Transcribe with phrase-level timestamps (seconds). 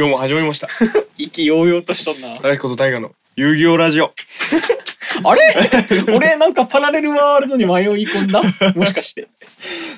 [0.00, 0.66] 今日も始まりました
[1.18, 2.38] 意気揚々としとんな。
[2.40, 4.14] 高彦と大河の遊戯王ラジオ
[5.24, 5.40] あれ？
[6.16, 8.40] 俺なんかパラレルワールドに迷い込んだ？
[8.74, 9.28] もしかして。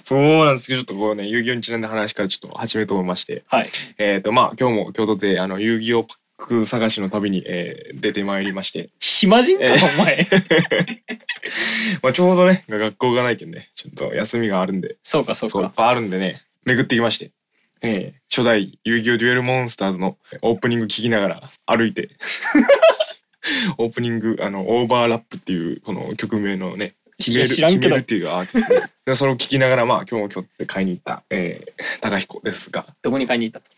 [0.03, 3.69] そうなんですけどちょっとこうね遊戯王にちなんだ話からちょっと始めと思いましてはい。
[3.99, 10.27] えっ、とまあ今日も京都であの遊戯王パック探しの旅に、えー出てまいりまして、暇人かな、お前。
[12.03, 15.53] まあ、ちょうどね学校がないけんねちょっと休みがあるんでそうか、そうか。
[15.53, 17.31] そういっぱいあるんでね巡ってきまして、
[17.83, 22.09] えー初代遊戯王デュエルモンスターズのオープニング聞きながら歩いて
[23.77, 28.75] オープニングあのオーバーラップっていうこの曲名のね決める決めるっていうアーティスト。
[28.75, 32.87] ででそれを聞きながらまあ今日も今日って買いに行った、えー、高彦ですが。
[33.03, 33.71] どこに買いに行ったと？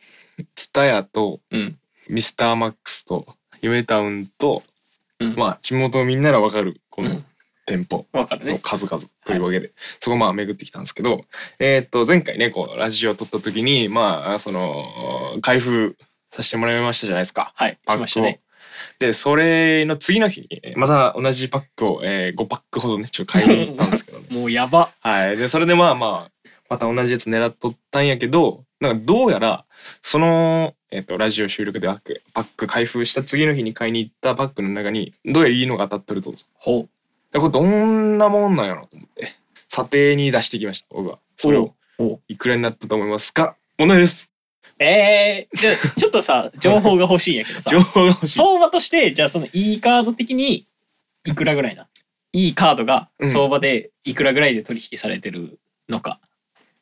[0.55, 1.79] ツタヤとうん。
[2.09, 3.27] ミスターマックスと
[3.61, 4.63] 夢タウンと、
[5.19, 5.35] うん。
[5.35, 7.25] まあ地元みんならわかるこのうん
[7.67, 8.27] 店舗の。
[8.63, 11.25] 数々というわけで、そこまあ巡ってきたんですけど、
[11.59, 14.85] えーっと前回ねこうラジオを撮った時にまあその
[15.41, 15.97] 開封
[16.31, 17.53] させてもらいましたじゃないですか。
[17.55, 17.79] はい。
[17.87, 18.41] パックをしましたね。
[18.99, 24.27] でそれの次の日にまた同じパックを、えー、5パックほどねちょっと買いに行ったんですけどね。
[24.37, 24.91] もうやば。
[25.01, 25.37] はい。
[25.37, 29.65] で、それでまあまあ、また同じやつ狙っとったんやけど、なんかどうやら、
[30.03, 36.33] その、えっ、と、ラジオ収録でパック、パック開封した次の日に買いに行ったパックの中に、どうやらいいのが当たっとると。
[36.55, 36.89] ほで
[37.41, 39.35] これどんなもんなんやろと思って、
[39.69, 41.19] 査定に出してきました、僕は。
[41.37, 43.57] それを、おいくらになったと思いますか？
[43.79, 44.33] 問題です。
[44.79, 44.83] う。
[44.83, 47.81] えー、じゃあちょっとさ、 情報が欲しいんやけどさ情。
[47.81, 48.39] 報が欲しい。
[48.39, 50.67] 相場として、じゃあそのいいカード的に
[51.27, 51.89] いくらぐらいな？
[52.33, 56.21] いいカードがうん相場でいくらぐらいで取引されてるのか。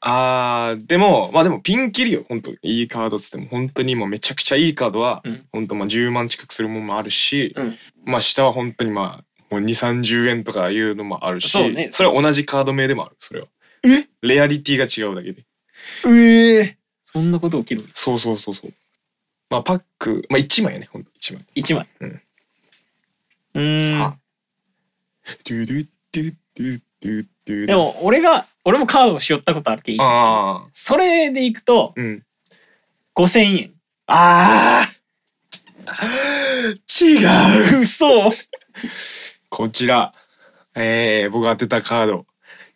[0.04, 7.78] あー、でも、まあでもピンキリよ、本当いいカードっつっても、本当にもうめちゃくちゃいいカードは、うん本当まあ10万近くするものもあるし、うん。
[8.04, 11.90] まあ下は本当にまあもう2 3 0円とかいうのもあるしそうね。
[12.00, 13.48] れは同じカード名でもあるそれは。
[13.84, 14.08] え？
[14.22, 15.44] レアリティが違うだけで。
[16.06, 16.78] ええ。
[17.04, 18.72] そんなこと起きるそうそうそうそう。
[19.50, 21.86] まあパックまあ1枚やねほんと1枚 ?1 枚。
[22.00, 22.22] うん。
[23.54, 23.98] うーん。
[23.98, 24.18] さあ。
[25.46, 27.66] ドゥドゥドゥドゥドゥドゥ。
[27.66, 30.08] でも俺が、俺もカードをしよったことあるけ、一時期。
[30.08, 32.24] ああそれでいくとうん。
[33.14, 33.72] 5000円。
[34.06, 35.02] あー。
[37.04, 37.82] 違う。
[37.82, 38.32] 嘘
[39.52, 40.14] こちら。
[40.74, 42.24] えー、僕当てたカード。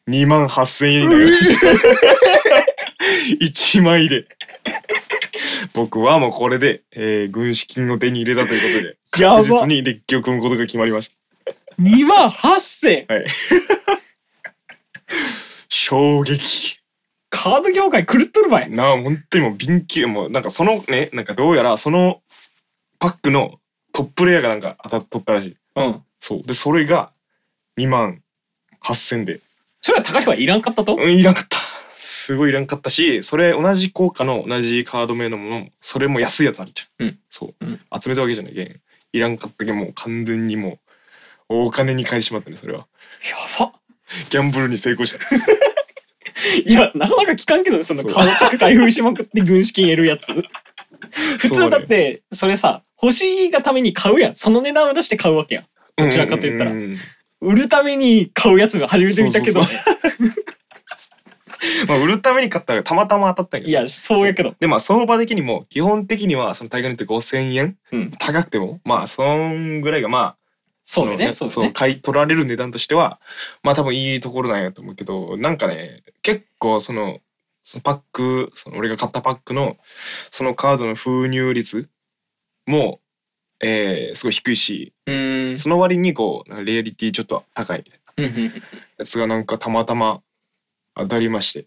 [0.09, 1.69] 2万8000円になりました。
[3.41, 4.27] 1 枚で。
[5.73, 8.67] 僕はもうこれで、えー、軍資金を手に入れたというこ
[9.15, 9.37] とでやば。
[9.43, 11.13] 確実にデッキを組むことが決まりまし
[11.81, 13.27] !2 万8000たはい。
[15.71, 16.79] 衝撃。
[17.31, 18.71] カード業界狂っとるばい。
[18.71, 20.07] なあ本当にもうビンキリ。
[20.07, 22.21] もうなんかそのねなんかどうやらその
[22.99, 23.61] パックの
[23.95, 25.57] トップレアがなんか当たっとったらしい。
[25.77, 26.03] うん。
[26.19, 26.43] そう。
[26.43, 27.11] でそれが
[27.79, 28.23] 2万
[28.83, 29.41] 8000で。
[29.81, 30.97] それは高橋はいらんかったと？
[30.97, 31.59] うんいらんかった。
[31.97, 37.19] すごいいらんかったしそれ同じ効果の同じカード名のものもそれも安いやつあるじゃん、うん。
[37.31, 37.81] そう、うん。
[38.01, 38.55] 集めたわけじゃない。
[38.55, 38.81] けん
[39.13, 40.79] いらんかったけんもう完全にも
[41.49, 42.81] うお金に変えてしまったねそれは。
[42.81, 43.73] やば。
[44.31, 45.25] ギャンブルに成功した。
[46.65, 48.13] いや、なかなか聞かんけどね、そのそう。
[48.13, 50.33] カード開封しまくって軍資金得るやつ。
[51.39, 54.35] 普通だって、それさ、欲しいがために買うやん。
[54.35, 55.65] その値段を出して買うわけやん。
[55.97, 56.99] どちらかと言ったらうんうんうん
[57.39, 59.67] 売るために買うやつが初めて見たけどね。
[61.87, 64.55] まあ売るために買ったらたまたま当たったんやけどいや、そうやけど。
[64.59, 68.11] でまあ相場的にも基本的にはその大概の言って5000円うん。
[68.13, 70.37] 高くてもまあそんぐらいがまあ
[70.83, 71.73] そうよね、そそうよね。
[71.75, 73.21] の買い取られる値段としては
[73.63, 77.19] まあ多分いいところなんやと思うけどなんかね結構その
[77.65, 79.77] そのパックその俺が買ったパックの
[80.31, 81.89] そのカードの封入率
[82.67, 83.01] も、
[83.61, 84.93] えーすごい低いし。
[85.57, 88.53] その割にこうレアリティちょっと高いみたいなうんうん
[88.99, 90.21] やつがなんかたまたま
[90.95, 91.67] 当たりまして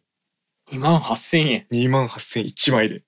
[0.72, 1.66] 2万8000円。
[1.72, 3.02] 2万8001枚で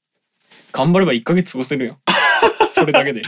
[0.71, 1.99] 頑張れば1ヶ月過ごせるよ。
[2.73, 3.23] それだけで。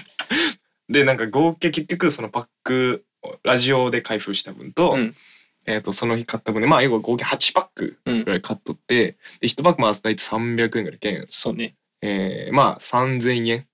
[0.89, 3.05] でなんか合計結局そのパック
[3.43, 5.15] ラジオで開封した分と,、うん。
[5.65, 8.31] えー、とその日買った分でまあ要は合計8パックうんぐ。
[8.31, 11.75] らい買っとってで1パックまあ大体300円ぐらいけん、そうね。
[12.01, 13.67] えー、まあ3000円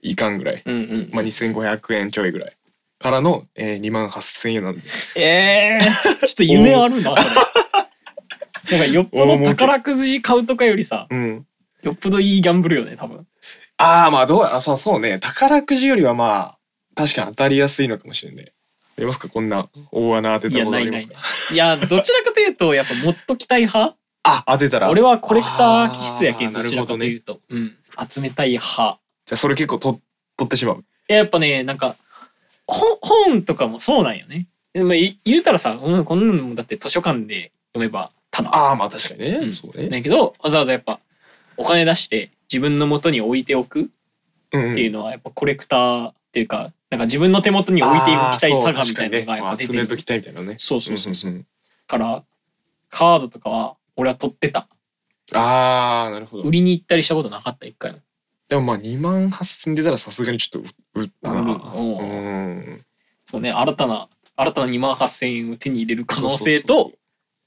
[0.00, 1.10] いかんぐらい、うんうん。
[1.12, 2.56] まあ、2500円ちょいぐらい。
[3.00, 4.82] からの、えー、2万8000円なんで。
[5.16, 7.24] ええー、 ちょっと夢あるな、それ。
[8.78, 11.46] なんかよっぽど宝くじ買うとかよりさ、うん。
[11.82, 13.26] よっぽどいいギャンブルよね、多分。
[13.76, 15.20] ああまあどうやあそうそうね。
[15.20, 16.58] 宝くじよりはまあ
[16.96, 18.44] 確かに当たりやすいのかもしれない。
[18.46, 19.28] ありますか？
[19.28, 21.14] こんな大穴当てたことありますか？
[21.52, 23.96] いや、どちらかというと、やっぱもっと期待派？
[24.24, 24.90] あ当てたら。
[24.90, 27.40] 俺はコレクター気質やけん、どちらかというと。
[27.48, 27.76] うん。
[28.10, 28.98] 集めたい派。
[29.28, 30.00] じゃあそれ結構と
[30.38, 30.78] 取ってしまう。
[30.78, 31.96] いややっぱね、なんか、
[32.66, 32.98] 本
[33.28, 34.46] 本とかもそうなんよね。
[34.72, 38.48] でもい言うたらさ、うん、こんなのもだって図書館で読めばただ。
[38.54, 39.52] ああまあ確かにね、うん。
[39.52, 40.98] そうねだけど、わざわざやっぱ、
[41.58, 43.86] お金出して自分の元に置いておくっ
[44.50, 49.78] ていうのはやっぱコレクターっていうかなんか自分の手元に置いておきたい差がみたいなのがやっぱ出てる。
[49.80, 50.54] 集めときたいみたいなね。
[50.56, 51.34] そうそうそうう。
[51.34, 51.46] んう
[51.86, 52.24] から
[52.88, 54.68] カードとかは俺は取ってた。
[55.34, 56.44] ああなるほど。
[56.44, 57.98] 売りに行ったりしたことなかった一回も
[58.48, 60.68] でもまあ2万8000出たらさすがにちょっと
[61.00, 61.40] 売ったな。
[61.40, 62.80] うおん。
[63.24, 66.92] そうね新たな新たな2万8,000円を手に入れる可能性と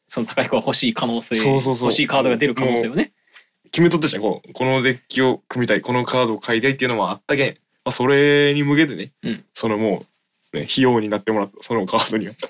[0.05, 1.87] その高彦が欲しい可能性そうそうそう。
[1.87, 3.13] 欲しいカードが出る可能性をね。
[3.71, 4.21] 決めとったじゃん。
[4.21, 7.55] こうこのデッキを組みたいこのカードを買いたいっていうのもあったけん、ま
[7.85, 9.43] あ、それに向けてね、うん。
[9.53, 10.05] そのも
[10.53, 12.33] う、ね、費用になってもらったそのカードには。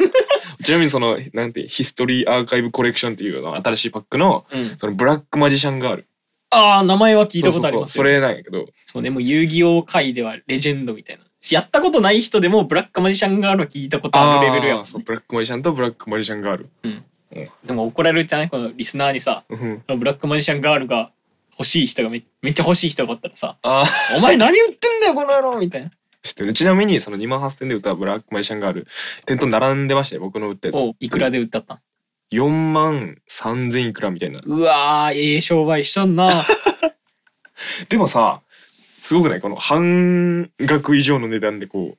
[0.63, 4.77] ちなみにそのなんてヒストリーアーカイブコレクションっていうの新しいパックのうん。
[4.77, 6.07] そのブラックマジシャンガール
[6.51, 8.01] ああ名前は聞いたことありますよ。
[8.01, 8.67] それなんやけど。
[8.85, 11.23] そうねもう遊戯王界ではレジェンドみたいな。
[11.49, 16.69] やったことない人でもブラックマジシャンガールは聞いたことあるレベルやもんあーそうブラックマジシャンとブラックマジシャンガール。
[17.65, 18.49] でも怒られるじゃない？
[18.49, 19.99] このリスナーにさうん。
[19.99, 21.11] ブラックマジシャンガールが
[21.57, 23.85] 欲しい人がめめっちゃ欲しい人がおったらさあ
[24.17, 25.91] 「お前何言ってんだよこの野郎!」みたいな。
[26.53, 28.87] ちなみにその2万8000で売ったブラックマジシャンガール
[29.25, 30.77] 店頭に並んでましたよ僕の売ったやつ。
[30.77, 31.79] おいくらで売ったったん？
[32.31, 34.41] 4万3000いくらみたいな。
[34.45, 36.31] うわーええ商売しとんな。
[37.89, 38.41] でもさ
[38.99, 39.41] すごくない？
[39.41, 41.97] この半額以上の値段でこ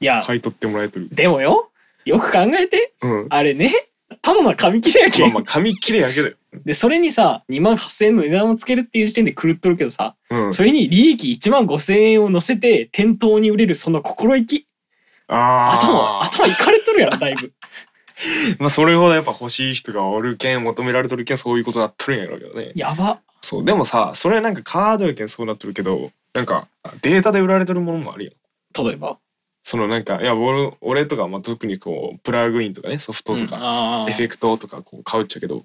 [0.00, 1.08] いうや買い取ってもらえてる。
[1.10, 1.70] でもよ
[2.04, 2.92] よく考えて。
[3.02, 3.26] うん。
[3.30, 3.72] あれね
[4.22, 6.34] ただの紙切れやけん、まあまあ紙切れやけどよ。
[6.64, 10.54] でそれにさ2万8,000円の値段をつけるっていう時点で狂っとるけどさうん。
[10.54, 14.66] それに利益1万5,000円を乗せて店頭に売れるその心意気。
[15.26, 17.50] あ頭あ頭いかれとるやろだいぶ
[18.58, 22.72] まあそれほどやっぱ欲しい人がおるけん求められとるけんそういうことなっとるんやろうけどね。
[22.74, 23.20] やば。
[23.42, 26.66] そうでもさそれなんかカードやけんそうなっとるけどなんか
[27.02, 28.84] データで売られてるものもあるやん。
[28.86, 29.18] 例えば？
[29.62, 34.10] そのなんかいや俺俺とかまあ特にこうプラグインとかねソフトとか、あー。
[34.10, 35.64] エフェクトとかこう買うっちゃけど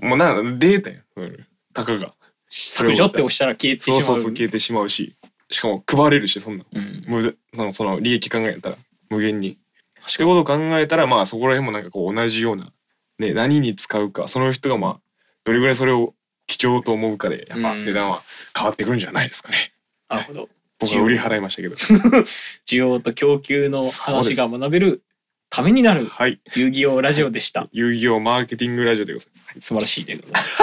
[0.00, 2.12] もうなんかデータやん、うん、たかが。
[2.50, 5.14] 削除って押したら消えてしまそううそうそう消えてしまうし。
[5.50, 6.66] しかも配れるしそんなん。
[6.72, 7.04] うん。
[7.06, 8.76] 無その利益考えたら
[9.10, 9.58] 無限に。
[10.06, 12.72] そういうことを考えたらまあそこら辺もなんかこう同じような、
[13.18, 15.00] ね、何に使うかその人がまあ
[15.44, 16.14] どれぐらいそれを
[16.46, 17.84] 貴重と思うかでやっぱうん。
[17.84, 18.22] 値段は
[18.56, 19.72] 変わってくるんじゃないですかね。
[20.08, 20.48] なるほど。
[20.78, 21.76] 僕は売り払いましたけど。
[22.66, 25.02] 需要と供給の話が学べる
[25.48, 26.40] ためになるはい。
[26.54, 27.68] 遊戯王ラジオでした。
[27.72, 29.60] 遊戯王マーケティングラジオでございます。
[29.60, 30.62] 素晴らしいでございます。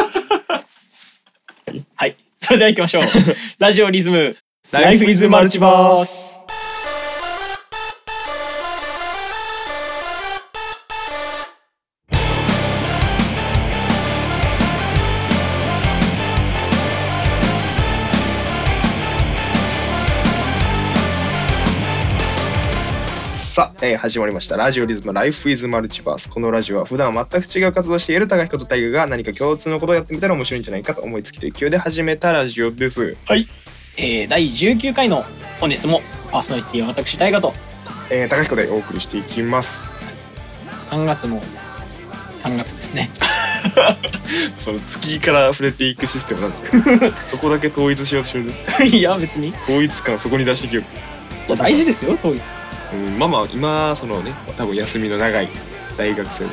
[1.96, 2.16] はい。
[2.40, 3.04] それでは行きましょう。
[3.60, 4.36] ラジオリズム
[4.72, 6.39] Life is Multiverse さあ、えー
[24.10, 24.58] 始まりました。
[24.58, 33.48] ラジオリズム Life is Multiverse このラジオは普段は全く違う活動をしている高彦と大我が何か共通のことをやってみたら面白いんじゃないかと思いつきと勢いで始めたラジオです、はい、
[33.98, 35.24] えー、第19回の
[35.60, 36.02] 本日も
[36.32, 37.54] パーソナリティは私大河と
[38.10, 39.86] えー、高彦でお送りしていきます。
[40.90, 41.40] 3月も
[42.40, 43.12] 3月ですね。
[44.58, 47.14] その月から触れていくシステムなんですよ。
[47.28, 48.88] そこだけ統一しようとしてる。
[48.88, 49.50] いや別に。
[49.50, 50.82] い統一感そこに出していきよ。
[51.56, 52.59] 大事ですよ統一
[52.94, 55.50] うん、まあまあ今そのね多分休みの長い
[55.98, 56.52] 大学生も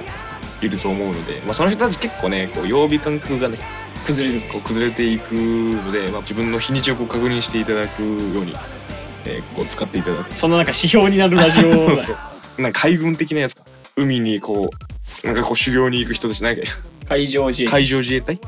[0.63, 3.59] いると思うので、まあ、その人たち結構ねこう曜日感覚がね
[4.07, 8.55] 崩れるこう崩れていくので、まあ、自分の日にちをこう確認していただくように、
[9.27, 10.35] えーこう使っていただく。
[10.35, 11.91] そんななんか指標になるラジオ
[12.63, 13.65] なんか海軍的なやつか。
[13.97, 14.71] 海にこ
[15.25, 16.63] うなんかこう修行に行く人たちなんか
[17.09, 18.39] 海上自衛海上自衛隊？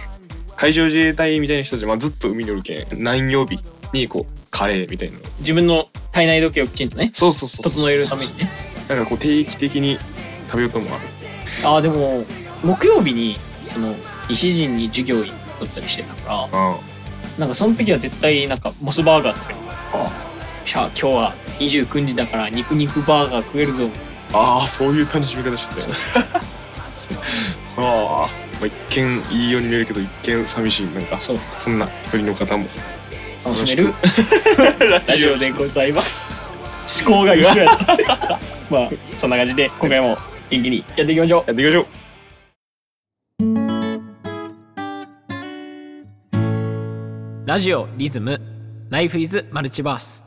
[0.56, 3.58] 海上自衛隊みたいな人たち、まあ、ずっと海におるけん何曜日
[3.92, 5.24] にこうカレーみたいなの。
[5.38, 8.48] 自分の体内時計をきちんとねそうそうそう整えるためにね。
[8.88, 9.98] なんかこう定期的に
[10.46, 11.04] 食べようともある
[11.64, 12.24] ああでも
[12.64, 13.94] 木曜日にその
[14.28, 16.78] 西陣に授業行っとったりしてたからあ
[17.38, 19.58] なんかその時は絶対なんかモスバーガーとかに
[19.92, 20.28] あ。
[20.74, 23.88] あ今日は29日だから肉肉バーガー食えるぞ。
[24.34, 25.88] ああそういう楽しみ方しちゃったよ。
[25.88, 25.94] ね
[27.78, 28.28] ああ、
[28.60, 30.86] まあ、一見いいように見えるけど一見寂しい。
[30.94, 31.38] なんかそう。
[31.58, 32.66] そんな一人の方も
[33.44, 33.92] 楽しめる
[35.06, 36.48] ラジオでございます。
[37.04, 38.38] 思考が一緒やった
[38.70, 40.16] まあそんな感じで今回も
[40.50, 41.44] 元気にやっていきましょう。
[41.46, 41.86] やっていきましょう。
[47.46, 48.40] ラジオリズム
[48.90, 50.24] Life is マルチバース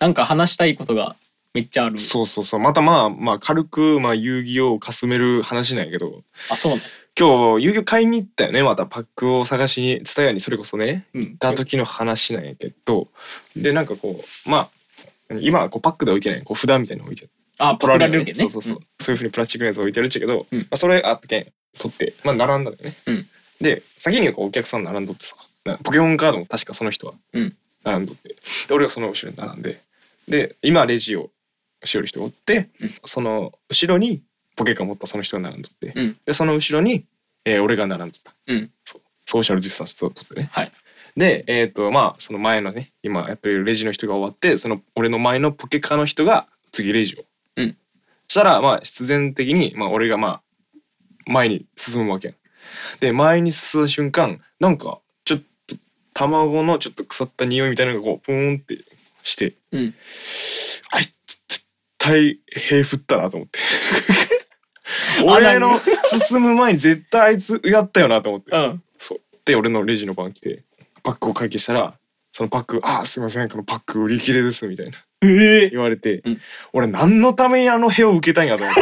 [0.00, 1.14] なんか話したいことが
[1.54, 1.98] めっちゃある。
[1.98, 2.60] そうそうそう。
[2.60, 6.22] またまあまあ軽くまあ遊戯王をかすめる話なんやけど。
[6.50, 6.80] あそうね
[7.18, 8.62] 今日遊戯王買いに行ったよね。
[8.62, 11.04] またパックを探しに蔦屋にそれこそね。
[11.14, 11.22] うん。
[11.22, 13.08] 行った時の話なんやけど。
[13.56, 14.70] でなんかこうま
[15.28, 16.42] あ今はこうパックで置いてない。
[16.44, 17.30] こう札みたいなの置いてる。
[17.58, 20.60] あパクられるけどねそうそうそう、そういうふうにプラスチックのやつ置いてるっちゃけど、うん。
[20.60, 22.14] まあ、それあったけん取って。
[22.22, 23.26] まあ並んだよね、うん。
[23.60, 25.34] で先にこうお客さん並んどってさ。
[25.64, 27.56] なポケモンカードも確かその人はうん。
[27.82, 28.28] 並んどって、
[28.68, 29.80] で俺がその後ろに並んで。
[30.28, 31.30] で今レジを
[31.82, 32.90] しよる人がおって、うん。
[33.04, 34.22] その後ろに
[34.58, 36.16] ポケカ持ったその人が並んどって、うん。
[36.26, 37.06] でその後ろに、
[37.44, 38.34] えー俺が並んどった。
[38.48, 38.70] うん。
[39.24, 40.48] ソーシャルディスタンスを取ってね。
[40.52, 40.72] はい。
[41.16, 47.24] でえっ、とまあその前のね今やってるレジの人が終わってその俺の前のポケカの人が次レジを、
[47.56, 47.76] うん。
[48.26, 50.42] そしたらまあ必然的に、まあ、俺がまあ
[51.26, 52.34] 前に進むわけ
[52.98, 55.76] で前に進んだ瞬間なんかちょっと
[56.14, 58.78] 卵のちょっと腐った匂いみたいなのがこうプーンって
[59.22, 59.94] してうん。
[60.90, 61.66] あいつ絶
[61.98, 63.58] 対塀振ったなと思って。
[64.10, 64.17] あ
[65.24, 65.80] 俺の何
[66.20, 68.50] 進む前に絶対あいつやったよなと思って。
[68.54, 68.82] うん。
[68.98, 69.20] そう。
[69.44, 70.62] で俺のレジの番来て
[71.02, 71.94] パックを会計したら
[72.32, 73.48] そのパック「あーすいません。
[73.48, 74.98] このパック売り切れです」みたいな。
[75.22, 76.40] ええ言われて、うん。
[76.72, 78.80] 俺何のためにあの塀を受けたんやと思って。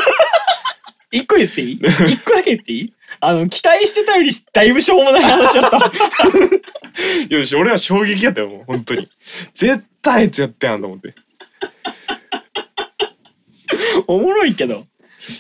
[1.12, 1.80] 一個言っていい？
[2.10, 2.92] 一個だけ言っていい？
[3.20, 7.34] あの期待してたよりだいぶしょうもない話だった。
[7.34, 8.64] よし俺は衝撃やったよもう。
[8.66, 9.08] 本当に。
[9.54, 11.08] 絶対あいつやったやんと思って。
[11.08, 11.12] い
[14.08, 14.86] おもろいけど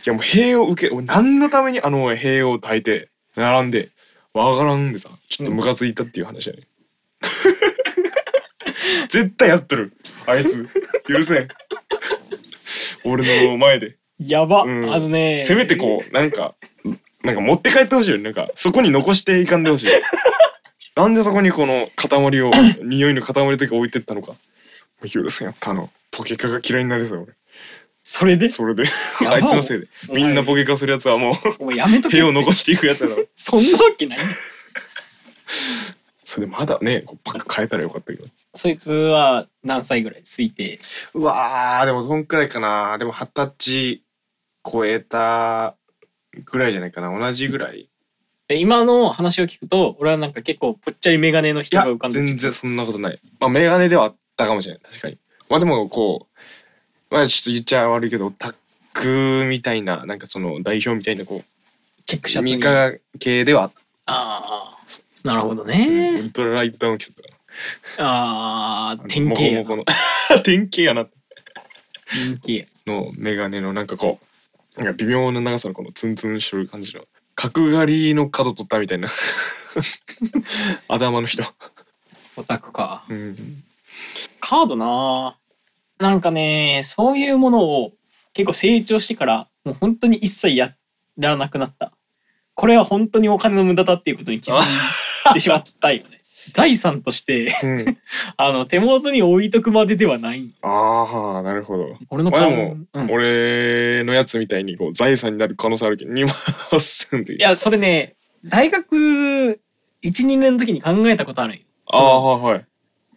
[0.04, 3.90] やもう塀を受け俺何のためにあの塀を焚いて並んで
[4.32, 6.62] わからんでさちょっとムカついたっていう話やね、
[9.08, 9.92] 絶対やっとる。
[10.26, 10.68] あいつ。
[11.08, 11.48] 許せん。
[13.04, 13.96] 俺の前で。
[14.18, 14.92] やば、うん。
[14.92, 15.44] あのね。
[15.46, 16.54] せめてこうなんか
[17.22, 19.86] なんか持って帰ってほしいよなんかそこに残していかんでほしい。
[20.96, 22.50] なんでそこにこの塊を
[22.82, 24.34] 匂いの塊とか置いてったのか。
[25.10, 25.90] 許せんやったあの。
[26.10, 27.35] ポケカが嫌いになりそう俺
[28.08, 28.48] それで？
[28.48, 28.84] それで。
[29.28, 29.88] あいつのせいで。
[30.12, 32.18] みんなポケカするやつはもうもうやめとけ。
[32.18, 34.18] 塀を残していくやつやなそんなわけない。
[36.24, 38.24] それでまだねこうパック変えたらよかったけど。
[38.54, 40.78] そいつは何歳ぐらい推定？
[41.14, 42.96] うわーでもそんくらいかな。
[42.96, 44.02] でも二十歳
[44.64, 45.74] 超えた
[46.44, 47.18] ぐらいじゃないかな。
[47.18, 47.80] 同じぐらい。
[47.80, 47.88] い
[48.46, 53.20] で今の話を聞くと俺はなんか結構ぽっちゃり眼鏡の人やが浮かんで全然そんなことない。
[53.40, 54.82] まあメガネではあったかもしれない。
[54.84, 55.18] 確かに。
[55.48, 56.35] まあでもこう
[57.10, 58.54] まあちょっと言っちゃ悪いけどタッ
[58.92, 62.60] クみたいななんかその代表みたいなこうチェックシャツに
[63.18, 63.80] 系ではあった。
[64.06, 64.76] ああ
[65.26, 67.28] なるほどウねルトラライトダウン着てたか
[67.98, 69.58] ああら典型やな。
[69.60, 69.84] モコモコの。
[70.44, 71.06] 典型やな。
[72.12, 72.52] 典型。
[72.52, 74.20] やのメガネのなんかこ
[74.76, 77.04] うなんか微妙な長さのこのツンツンしてる感じの。
[77.34, 79.08] 角刈りの角取ったみたいな。
[80.88, 81.42] 頭の人、
[82.36, 83.04] オタクか。
[83.08, 83.62] うん、
[84.40, 85.36] カードな
[85.98, 87.92] なんかねそういうものを
[88.34, 90.74] 結構成長してからもう本当に一切や
[91.16, 91.92] らなくなった。
[92.54, 94.56] これは本当にお金の無駄だっていうことに気づ
[95.30, 96.22] いてしまったよね。
[96.54, 97.48] 財産として。
[97.62, 97.96] うん、
[98.36, 100.50] あの手元に置いとくまでではない。
[100.62, 101.98] ああなるほど。
[102.08, 103.10] 俺の顔まも、うん。
[103.10, 106.34] 俺のやつみたいにこう財産になる可能性あるけど2万
[106.70, 109.60] 8000っていやそれね大学
[110.04, 111.62] 12年の時に考えたことあるんよ。
[111.92, 112.64] ああはい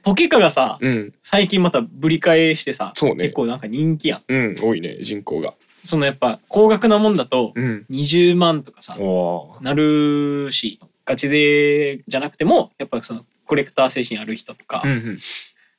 [0.04, 1.14] ポケカがさうん。
[1.22, 3.26] 最近またぶり返してさそうね。
[3.26, 4.24] 結構なんか人気やん。
[4.28, 5.54] うん多いね人口が。
[5.84, 7.86] そのやっぱ高額なもんだとうん。
[7.90, 9.64] 20万とかさおー。
[9.64, 15.20] なるしガチ勢じゃなくてもやっぱそのコレクター精神ある人とかう、ん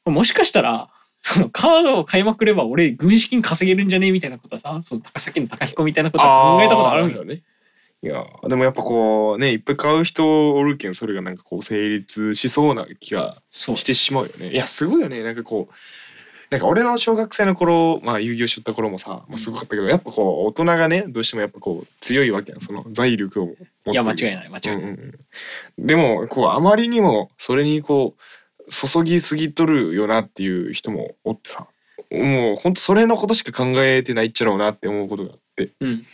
[0.07, 0.15] うん。
[0.15, 7.23] もしかしたらそのカードを買いまくれば俺軍資金稼げるんじゃねみたいなことはさそのさっきの高彦みたいなことは考えたことあるんよ。
[7.25, 7.43] ーね
[8.03, 14.53] いやでもやっぱこうねいっぱい買う人おるけんそれがなんかこう成立しそうな気がしてしまうよね。
[14.53, 15.23] いやすごいよね。
[15.23, 15.75] なんかこう
[16.51, 25.15] なんか俺の小学生の頃まあ遊戯をしとった頃もさ、まあ、すごかったけどやっぱこう大人がねどうしてもやっぱこう強いわけやんその財力を持ってるいや間違いない間違いない、うんうん
[25.79, 25.87] うん。
[25.87, 31.67] でもこうあまりにもそれにこう注ぎすぎとるよなっていう人もおってさ
[32.11, 35.69] もうほんとそれのことしか考えてないっちゃろうなって思うことがあって。
[35.81, 36.07] うん。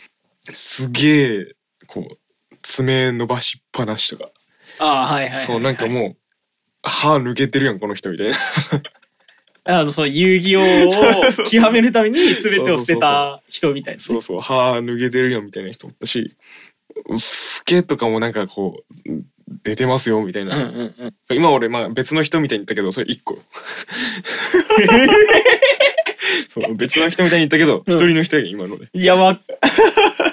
[0.51, 1.56] すげえ
[1.87, 4.29] こう爪伸ばしっぱなしとか、
[4.79, 5.45] ああはいはいはいはい。
[5.45, 6.17] そうなんかもう
[6.83, 8.35] 歯抜けてるやんこの人みたいな。
[9.69, 10.91] あのその遊戯王を
[11.43, 16.37] 極めるために全てを捨てた人みたいなね、そうそう歯抜けてるよみたいな人おったし
[17.19, 19.23] 「すけ」とかもなんかこう
[19.63, 21.35] 出てますよみたいな、うんうんうん。
[21.35, 23.39] 今俺まあ別の人みたいに言ったけどそれ1個。
[26.49, 27.93] そう別の人みたいに言ったけどうん。
[27.93, 28.87] 一、人の人や今ので。
[28.93, 29.39] やば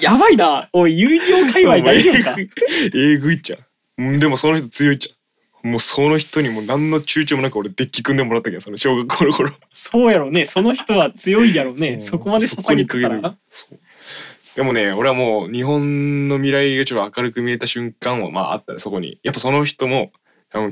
[0.00, 0.68] やばいな。
[0.72, 2.36] おい遊戯王界隈大丈夫か？
[2.38, 2.48] え
[2.94, 3.56] えぐいっちゃ
[3.98, 4.02] う。
[4.02, 9.50] んでもその人強いっちゃもうその人にも何の躊躇もなく俺デッキ組んでもらったけどその小学校の頃。
[9.72, 10.44] そうやろうね。
[10.46, 12.00] その人は強いやろうね。
[12.00, 13.36] そこまで捧げてたそこにかけら
[14.56, 19.18] でもね俺はもう日本の未来がちょっと明るく見えた瞬間はまああったねそこに。
[19.22, 20.12] やっぱその人も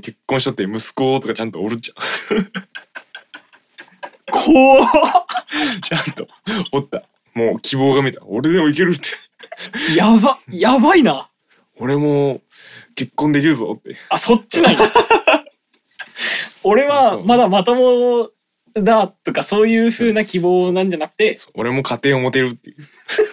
[0.00, 1.94] 結婚しとって息子とかちゃんとおるっちゃ
[4.30, 4.88] 怖っ。
[5.82, 6.28] ちゃんと
[6.70, 7.02] おった
[7.34, 8.22] もう希望が見えた。
[8.26, 9.08] 俺でもいけるって。
[9.96, 11.30] やばやばいな。
[11.76, 12.42] 俺も
[12.94, 13.96] 結婚できるぞって。
[14.08, 14.78] あそっちなんや。
[16.64, 18.30] 俺はまだまとも
[18.74, 22.76] だとかそういう風な希望なんじゃなくて俺も家庭を持てるっていう。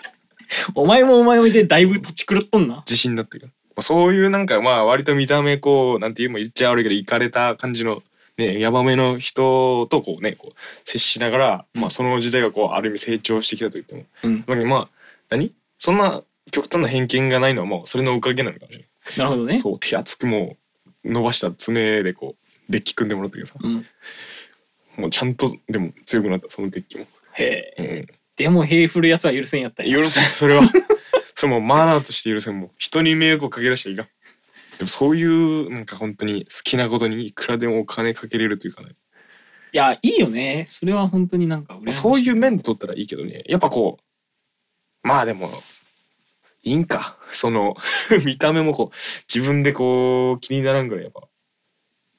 [0.74, 2.84] お前もお前もでだいぶ土地狂っとんな。
[2.88, 3.48] 自信になってる。
[3.48, 8.02] まあそういうなんかまあ割と見た目こうなんていうも言っちゃ悪いけどいかれた感じの
[8.40, 10.56] ねヤバめの人とこうねこう
[10.86, 11.82] 接しながら、うん。
[11.82, 14.04] まあその時代がこうある意味成長してきたと言っても。
[14.24, 14.44] うん。
[14.48, 14.90] まあまあ
[15.30, 15.54] 何？
[15.78, 19.18] そんな極端な偏見がないのはもうそれのおかげなのかもしれない。
[19.18, 19.60] なるほどね。
[19.60, 20.58] そう手厚くも
[21.06, 23.56] う伸ばした爪でこうデッキ組んでもらったけどさ。
[23.62, 23.86] うん。
[24.98, 27.84] もうちゃんとでも強くなったそのデッキも、へえ。
[27.84, 30.64] うん、でも塀振るやつは許せんやった許せんそれは。
[31.36, 32.60] それもうマナーとして許せん。
[32.60, 34.08] もう人に迷惑をかけ出しちゃいかん
[34.80, 38.96] でもそういうなんか本当に好きなことにいくらでもお金かけれるというかね。
[39.74, 40.66] いやいいよね。
[40.70, 43.44] それは本当になんかそういう面で取ったらいいけどね。
[43.46, 44.00] やっぱこ
[45.04, 45.50] うまあでも
[46.64, 47.18] いいんか。
[47.30, 47.76] その
[48.26, 48.96] 見た目もこう
[49.34, 51.28] 自分でこう気にならんぐらいやっぱ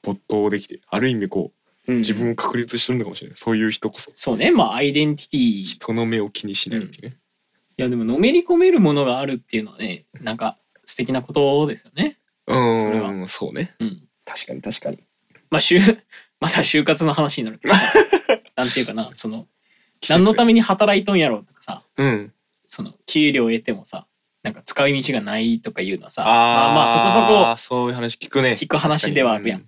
[0.03, 1.51] 没頭できてある意味こ
[1.87, 1.97] ううん。
[1.97, 4.11] 自分を確立してるのかもしれない、そういう人こそ。
[4.13, 4.51] そうね。
[4.51, 5.61] まあアイデンティティ。
[5.61, 7.17] い人の目を気にしないっていうね、
[7.75, 12.05] やでものめり込めるものがあるっていうのはねなんか素敵なことですよね。
[12.05, 12.20] うん
[12.81, 13.27] それは。
[13.27, 13.75] そうね。
[13.79, 14.01] うん。
[14.25, 14.99] 確かに確かに。
[15.49, 15.77] まあ就
[16.39, 17.73] また就活の話になるけど。
[17.73, 17.81] さ
[18.55, 19.47] なんていうかなその
[20.09, 21.83] 何のために働いとんやろうとかさ。
[21.97, 22.33] うん。
[22.67, 24.07] その給料を得てもさ
[24.43, 26.23] なんか使い道がないとかいうのはさ。
[26.23, 28.51] まあまあそこそこそういう話聞くね。
[28.51, 29.59] 聞く話ではあるやん。
[29.59, 29.65] で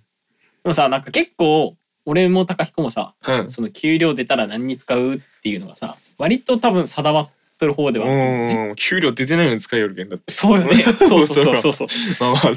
[0.64, 1.76] もさなんか結構
[2.06, 3.50] 俺も高彦もさ確かにうん。
[3.50, 8.14] その給料出たら何に使うっていうのがさ割と多分定まってる方ではある。
[8.14, 8.74] よねうん。
[8.74, 10.32] 給料出てないのに使いよるけんだって。
[10.32, 10.82] そうよね。
[10.82, 12.32] そうそうそうそうそう。
[12.34, 12.54] まあまあ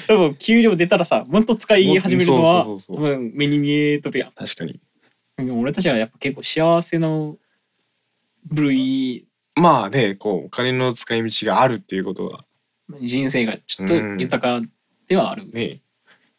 [0.06, 3.14] 多分給料出たらさもっと使い始めるのはそうそうそうそう。
[3.14, 4.32] 多分目に見えとるやん。
[4.32, 4.80] 確かに。
[5.36, 7.36] でも俺たちはやっぱ結構幸せの
[8.46, 9.26] 部類。
[9.56, 12.44] まあねこうお金の使い道があるっていうことは。
[13.00, 14.66] 人生がちょっと豊か
[15.06, 15.80] ではある、ね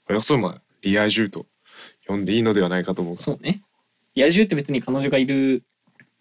[0.06, 1.48] これこそまあリア充と
[2.08, 3.16] 呼んでいいのではないかと思う。
[3.16, 3.64] そうね。
[4.14, 5.64] リア充って別に彼女がいる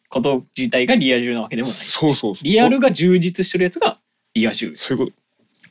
[0.09, 1.77] こと自体がリア充なわけでもない。
[1.77, 2.45] そうそうそう。
[2.45, 3.99] リアルが充実してるやつが
[4.35, 4.75] リア充。
[4.77, 5.25] そういうこと。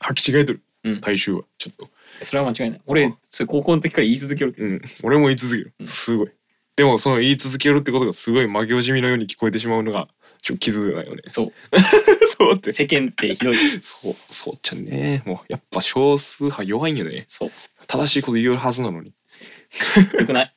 [0.04, 1.00] 履き違えとる、うん。
[1.00, 1.88] 大衆はちょっと。
[2.22, 2.80] それは間違いない。
[2.86, 3.14] 俺
[3.46, 4.82] 高校の時から言い続けるうん。
[5.02, 5.74] 俺も言い続ける。
[5.80, 5.86] うん。
[5.86, 6.30] すごい。
[6.76, 10.08] でもその言い続けるってことがすごい負け惜しみのように聞こえてしまうのが
[10.40, 11.22] ちょっと傷だよね。
[11.28, 11.52] そう。
[12.26, 12.72] そうって。
[12.72, 13.56] 世間ってひどい。
[13.56, 15.22] そうそうちゃんね。
[15.24, 17.24] もうやっぱ少数派弱いんよね。
[17.28, 17.50] そう。
[17.86, 19.12] 正しいこと言うはずなのに。
[20.18, 20.54] よくない。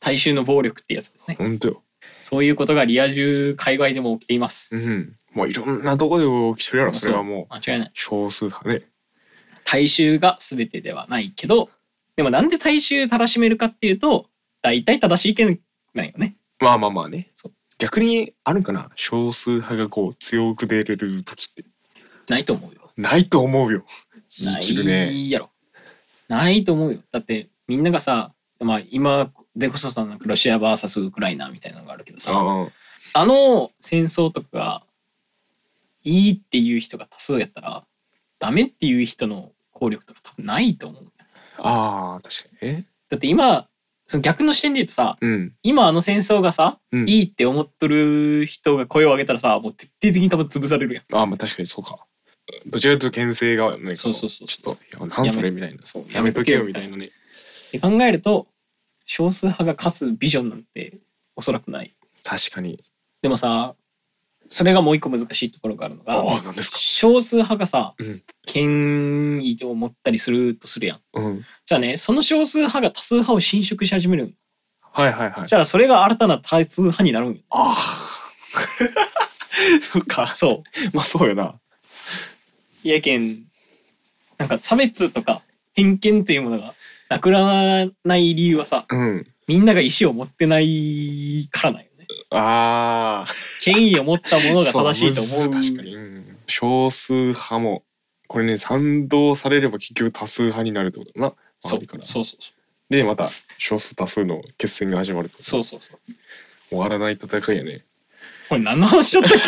[0.00, 1.36] 大衆の暴力ってやつですね。
[1.38, 1.82] ほんとよ。
[2.20, 4.76] そういうことがリア充界隈でも起きています。
[4.76, 5.16] うん。
[5.34, 7.54] もういろんなとこで起きてるやろそれはもう。
[7.54, 7.90] 間違いない。
[7.94, 8.82] 少数派ね
[9.70, 11.68] 大衆が全てではないけど
[12.16, 14.26] でもなんで大衆たらしめるかっていうと
[14.62, 15.60] 大体正しい意見
[15.94, 16.36] なんよね。
[16.58, 17.30] まあまあまあね。
[17.78, 18.90] 逆にあるんかな？
[18.96, 21.64] 少数派がこう強く出れる時って。
[22.28, 22.90] ないと思うよ。
[22.96, 23.84] ないと思うよ。
[24.40, 25.50] 言いな切るねいやろ。
[26.28, 27.00] ないと思うよ。
[27.12, 32.68] だってみんながさまあ今でこそさなんかロシア VS ウクライナみたいなのがあるけどさああ
[33.12, 34.82] あの戦争とかが
[36.04, 37.84] いいっていう人が多数やったら
[38.38, 41.12] ダメっていう人の効力とか多分ないと思う。
[41.58, 42.84] ああ確かにね。
[43.08, 43.68] だって今
[44.06, 45.54] その逆の視点で言うとさうん。
[45.62, 47.08] 今あの戦争がさ、うん。
[47.08, 51.04] いいって思っとる人が声を上げたらさもう徹底的に多分潰されるやん。
[51.16, 51.98] ああまあ確かにそうか。
[52.66, 55.82] どちらかというと牽制側よねそうそうそうちょっといやなんそれみたいな。
[55.82, 57.06] そうやめとけよみたいなね。
[57.06, 58.46] って考えると
[59.04, 60.98] 少数派が勝つビジョンなんて
[61.36, 61.94] おそらくない。
[62.24, 62.82] 確かに。
[63.22, 63.74] でもさ
[64.48, 66.78] それがもう一個難しいところがあるのがああ何ですか？
[66.78, 68.22] 少数派がさ、うん。
[68.46, 71.00] 権威を持ったりするとするやん。
[71.14, 71.44] うん。
[71.66, 74.32] じゃあねその少数派が多数派を侵食し始めるんよ
[74.92, 75.46] はいはいはい。
[75.46, 77.40] じゃあそれが新たな多数派になるんよ。
[77.50, 77.82] ああ
[79.82, 80.32] そっか。
[80.32, 80.96] そう。
[80.96, 81.54] まあそうよな。
[82.84, 83.44] いやけん
[84.38, 85.42] なんか差別とか
[85.74, 86.74] 偏見というものが
[87.10, 87.40] なくな
[87.84, 89.26] らない理由はさうん。
[89.46, 91.86] みんなが意思を持ってないからなんよ。
[91.86, 91.87] ね
[92.30, 95.62] ああ権威を持ったものが正しいと思う。
[95.62, 96.36] 確かに、うん。
[96.46, 97.82] 少数派も
[98.26, 101.32] これね賛同されれば結局多数派になるってことだな。
[101.60, 105.44] そうそうそうそうでまた少数多数の決戦が始まるってこと。
[105.44, 105.98] そうそうそう
[106.68, 107.84] 終わらない戦いやね。
[108.48, 109.38] これ何の話しちゃったっ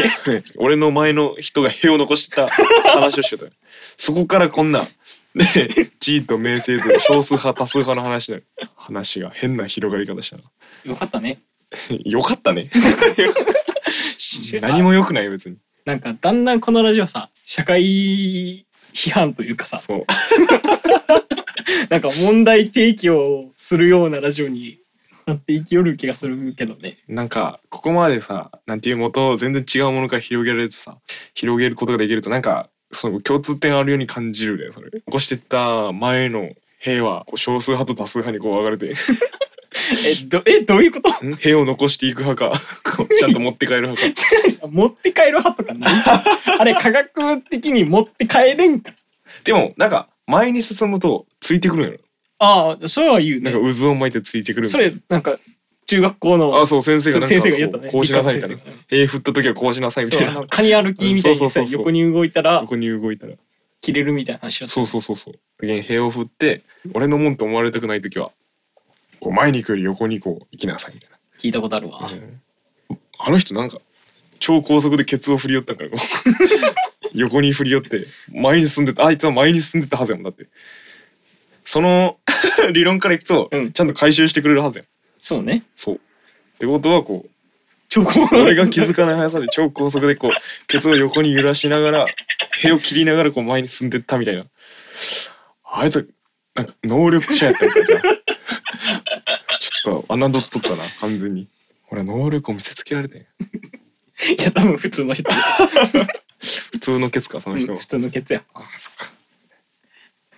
[0.43, 0.43] け？
[0.57, 3.45] 俺の前の人が兵を残した話をしてた。
[3.47, 3.53] よ
[3.97, 4.87] そこからこんな
[5.35, 5.47] ね
[6.01, 8.47] 地位と名声と少数派多数派の話になる。
[8.77, 10.43] 話が変な広がり方したな。
[10.85, 11.39] よかったね
[12.05, 12.71] よかったね。
[14.61, 15.57] 何も良くないよ別に。
[15.85, 20.05] なんかだんだんこのラジオさ社会批判というかさそう。
[21.89, 24.79] なんか問題提起をするようなラジオに
[25.27, 26.99] なっていきよる気がするけどね。
[27.09, 30.99] なんかここまでさなんていう元全然違うものから広げられるとさ
[31.35, 34.91] 広げることができるとなんかその共通点あるように感じるねそれ。
[35.07, 38.95] 残してった前の兵はこう少数派と多数派にこう分かれて
[40.23, 41.25] えどえどういうこと？
[41.27, 41.35] ん？
[41.37, 42.61] 兵を残していく派か。
[43.19, 44.03] ちゃんと持って帰る派
[44.61, 44.67] か。
[44.69, 45.93] 持って帰る派とかない？
[46.59, 48.93] あれ科学的に持って帰れんか。
[49.45, 51.99] でもなんか前に進むとついてくるんやろ。
[52.41, 53.53] ああそれは言うね。
[53.53, 55.39] なんか渦を巻いてついてくるみそたいれなんか
[55.87, 57.83] 中学校のなあそう先生がなんか先生が言ったね。
[57.85, 58.57] こうこうしなさいみたいな。
[58.57, 61.79] 理科の先兵振った時はこうしなさいみたそういなあのカニ歩きみたいにさそうそうそうそう。
[61.83, 63.35] 横に動いたらここに動いたら。
[63.83, 65.35] 切れるみたいな話をそうそうそうそう。
[65.59, 68.31] 時に兵を振って俺のもんと思われたくない時は
[69.21, 71.17] こう前に行くより横にこう行きなさいみたいな。
[71.39, 72.09] 聞いたことあるわ、
[73.19, 73.79] あの人なんか
[74.41, 79.07] 超高速でケツを振り寄ったからこう横に振り寄って前に進んでた。
[79.07, 80.49] あいつは前に進んでたはずやもんだって。
[81.65, 82.19] その
[82.73, 83.73] 理論からいくと、うん。
[83.73, 84.87] ちゃんと回収してくれるはずやん。
[85.19, 85.63] そうね。
[85.75, 85.95] そう。
[85.97, 85.99] っ
[86.59, 87.31] てことはこう
[87.89, 90.31] 超高俺が気づかない速さで超高速でこう
[90.67, 92.07] ケツを横に揺らしながら
[92.61, 94.47] 屁を切りながらこう前に進んでったみたいな。
[95.65, 96.11] あいつ
[96.55, 101.49] なんか能力者やったんかじゃょっと侮っとったな完全に。
[101.91, 103.25] 俺は能力を見せつけられてんい
[104.45, 105.31] や多分普通の人。
[106.41, 107.69] 普通のケツかその人。
[107.69, 108.43] はうん普通のケツや。
[108.55, 109.11] あそっか。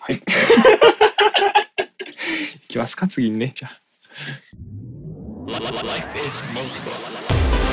[0.00, 0.16] はい。
[0.16, 0.20] い
[2.68, 3.80] きますか次にねじゃあ。
[5.48, 7.71] Life is multiple.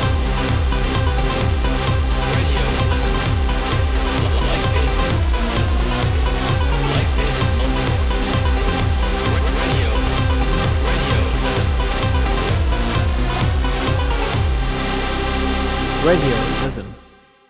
[16.06, 16.32] Radio.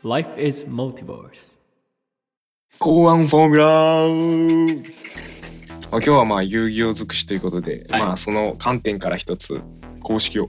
[0.01, 1.59] Life is multiverse.
[2.79, 4.83] 公安フォーミュラー。
[5.91, 8.01] まあ今日はまあ遊戯王尽くしということで、はい。
[8.01, 9.61] まあその観点から一つ
[10.01, 10.47] 公式を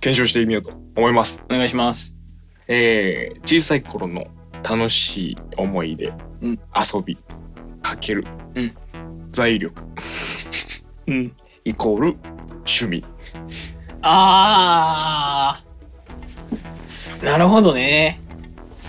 [0.00, 1.42] 検証してみようと思います。
[1.50, 2.16] お願いします。
[2.68, 4.28] えー、小さい頃の
[4.62, 6.60] 楽しい思い出、うん。
[6.76, 7.18] 遊び。
[7.82, 8.24] かける、
[8.54, 8.72] うん。
[9.30, 9.82] 財力。
[11.08, 11.32] うん。
[11.64, 12.16] イコール
[12.58, 13.04] 趣味。
[14.02, 15.71] あー
[17.22, 18.20] なるほどね。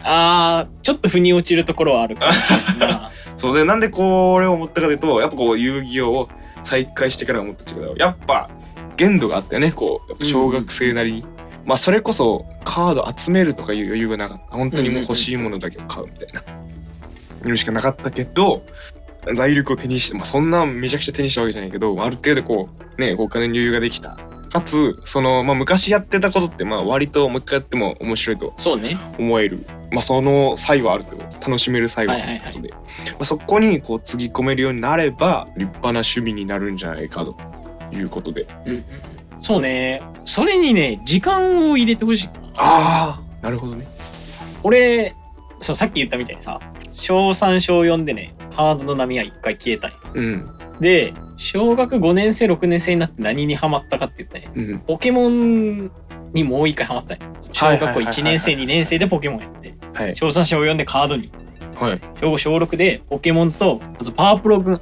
[0.04, 2.28] あーちょっと腑に落ちるところはあるか。
[2.28, 6.30] もしれないなそうでなんでこれを思ったかというとやっぱこう遊戯王を
[6.64, 8.50] 再開してから思ったけどやっぱ
[8.98, 9.72] 限度があったよね。
[9.72, 11.14] こう小学生なり。
[11.14, 11.26] に、
[11.66, 14.56] まあそれこそカード集めるとかいう余裕がなかった。
[14.56, 16.44] 本当にもう欲しいものだけを買うみたいな。
[17.50, 18.64] いうしかなかったけど
[19.36, 24.18] 財力を手にして、まあ、そんなめちゃくちゃ手にしたわけじゃないけどある程度こうねお金に余裕ができた
[24.54, 28.96] かつその、まあ、昔やってたことってまあ割ともう一回やっても面白いとそうね。
[29.18, 31.50] 思える、まあ、その際はあるってこと。
[31.50, 32.78] 楽しめる際はあるってことで、ま
[33.22, 37.36] あ、そこにこうつぎ込めるようになれば立派な趣味になるんじゃないかと
[37.92, 38.46] いうことで。
[38.68, 38.86] うん
[39.42, 40.02] そうね。
[40.24, 42.48] それにね時間を入れてほしいかな。
[42.58, 43.86] ああなるほどね。
[44.64, 45.16] 俺
[45.60, 46.60] そうさっき言ったみたいにさ
[46.92, 50.50] 小3小4でねカードの波は一回消えたんようん
[50.84, 54.80] で小学5年生6年生になって何にハマったかって言ったらねうん。
[54.80, 55.92] ポケモン
[56.34, 58.14] にもう一回ハマったんよ小学校はいはいはいはい。
[58.14, 59.74] 1年生2年生でポケモンやって。
[59.94, 60.16] はい。
[60.16, 61.32] 小3小4でカードに。
[61.76, 62.00] はい。
[62.22, 64.80] 小5小6でポケモンとあとパワープロ君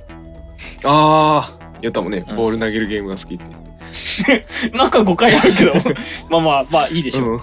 [0.83, 2.25] ああやったもんね。
[2.29, 2.35] うん。
[2.35, 4.45] ボール投げるゲームが好きって。
[4.75, 5.73] なんか誤解あるけど。
[6.29, 7.41] まあまあまあいいでしょう、うん。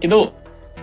[0.00, 0.32] けど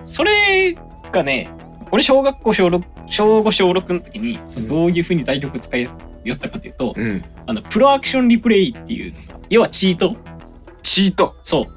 [0.06, 0.78] それ
[1.12, 1.50] がね
[1.92, 5.88] 俺小学校小6小5小6の時にそのどういうふうに財力使い
[6.30, 7.24] よったかというと、うん。
[7.48, 9.14] あのプロアクションリプレイっていう
[9.50, 10.16] 要はチート。
[10.82, 11.36] チート。
[11.44, 11.68] そ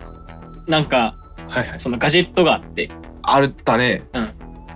[0.66, 0.70] う。
[0.70, 1.14] なんか
[1.48, 1.78] はいはい。
[1.78, 2.90] そのガジェットがあって。
[3.22, 4.02] あったね。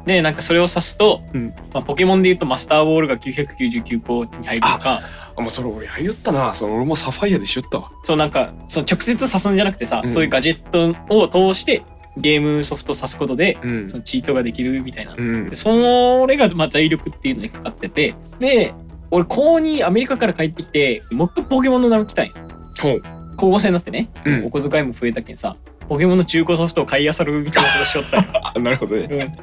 [0.06, 1.48] でなんかそれを指すと、うん。
[1.72, 5.02] まあ、ポケモンでいうとマスターボールが999個に入るとか。
[5.34, 6.54] あもうそれ俺やりよったな。
[6.54, 7.90] その俺もサファイアでしよったわ。
[8.04, 10.08] そうなんかその直接指すんじゃなくてさ、うん。
[10.08, 11.82] そういうガジェットを通して
[12.18, 13.88] ゲームソフト指すことで、うん。
[13.88, 15.48] そのチートができるみたいな、うん。
[15.48, 18.14] でそれがまあ財力っていうのにかかってて。
[18.38, 18.74] で
[19.12, 22.32] 俺高2アメリカから帰ってきてもう一回ポケモンの名を来たんよ。
[22.80, 23.02] ほう。
[23.36, 24.46] 高校生になってね、うん。
[24.46, 25.54] お小遣いも増えたけんさ
[25.88, 28.30] ポケモンの中古ソフトを買い漁るみたいなことしよったんよ。
[28.54, 29.36] あ なるほどね。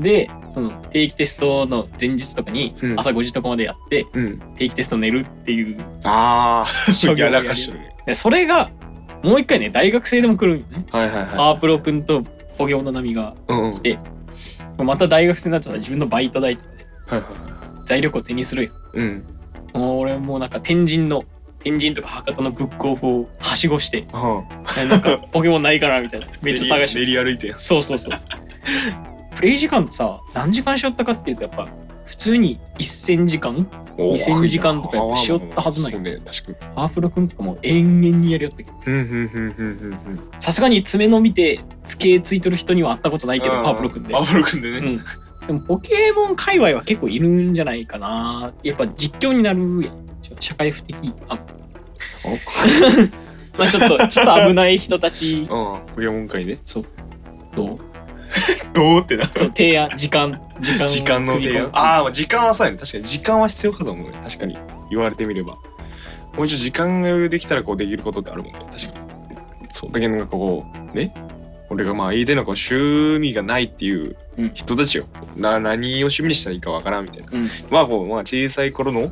[0.00, 2.98] でその定期テストの前日とかにうん。
[2.98, 4.38] 朝5時とかまでやってうん。
[4.56, 7.80] 定期テスト寝るっていうああやらかしとる。
[7.80, 8.70] ねでそれが
[9.22, 10.86] もう一回ね大学生でも来るんよね。
[10.90, 11.26] はいはいはい。
[11.36, 12.22] パワープロ君と
[12.56, 13.72] ポケモンの波がうんうん。
[13.72, 13.98] 来て
[14.78, 17.53] また大学生になるとさ自分のバイト代とかではいはい
[17.84, 19.24] 財力を手にするようん。
[19.72, 21.24] もう俺もうなんか天神の
[21.64, 24.44] 天神とか博多のブックオフをはしごしては
[24.78, 26.26] えなんかポケモンないかなみたいな。
[26.42, 27.00] めっちゃ探して。
[27.00, 28.18] 練り歩いてやそうそうそう。
[29.34, 31.68] プレイ時間ってさ何時間しよったかっていうとやっぱ
[32.04, 33.66] 普通に1000時間
[33.96, 35.98] ？2000時間とかやっぱしよったはずなんよ。
[36.00, 36.74] ね確かに。
[36.74, 38.72] パワープロ君とかもう延々にやりよったけど
[40.38, 44.12] さすがに爪の見て不景ついとる人には会ったことないけどパワープロ君で。
[44.12, 44.78] パワープロ君でね。
[44.78, 45.00] うん、
[45.46, 48.52] でもポケモン界隈は結構いるんじゃないかな。
[48.62, 50.04] やっぱ実況になるやん。
[50.40, 51.38] 社会不適あ。
[53.58, 55.46] まあちょっとちょっと危ない人たち。
[55.50, 56.58] ああポケモン界ね。
[56.64, 56.84] そう。
[57.54, 57.78] どう？
[58.74, 60.84] どうってなそう提案時間時間。
[60.84, 61.68] を時間の提案。
[61.72, 62.78] ああまあ時間はそうやね。
[62.78, 63.04] 確かに。
[63.04, 64.16] 時間は必要かと思うね。
[64.22, 64.56] 確かに。
[64.90, 65.52] 言われてみれば。
[66.36, 68.58] もう一度時間が余裕できたらこうできることってあるもんね。
[68.72, 69.04] 確かに。
[69.72, 69.92] そう。
[69.92, 71.14] だけどなんかこうね？
[71.70, 74.16] 俺がまあ言いたいのはこう趣味がないっていううん
[74.54, 77.28] 人たちよ、な何を趣味にしたらいいかわからんみたいな。
[77.32, 77.48] うん。
[77.70, 79.10] まあこう、まあ、小さい頃の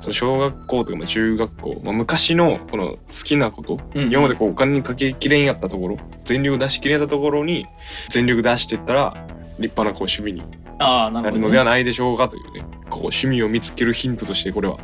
[0.00, 5.98] その小学校とかまあ中学校、まあ、昔のこの好きなこと、うん今までこうお金にかけきれんやったところ。
[6.24, 7.66] 全力出しきれんやったところに
[8.08, 9.14] 全力出していったら
[9.58, 10.42] 立派なこう趣味に
[10.78, 12.64] ああななるのではないでしょうかというね。
[12.90, 14.78] こう趣味を見つけるヒントとしてこれは。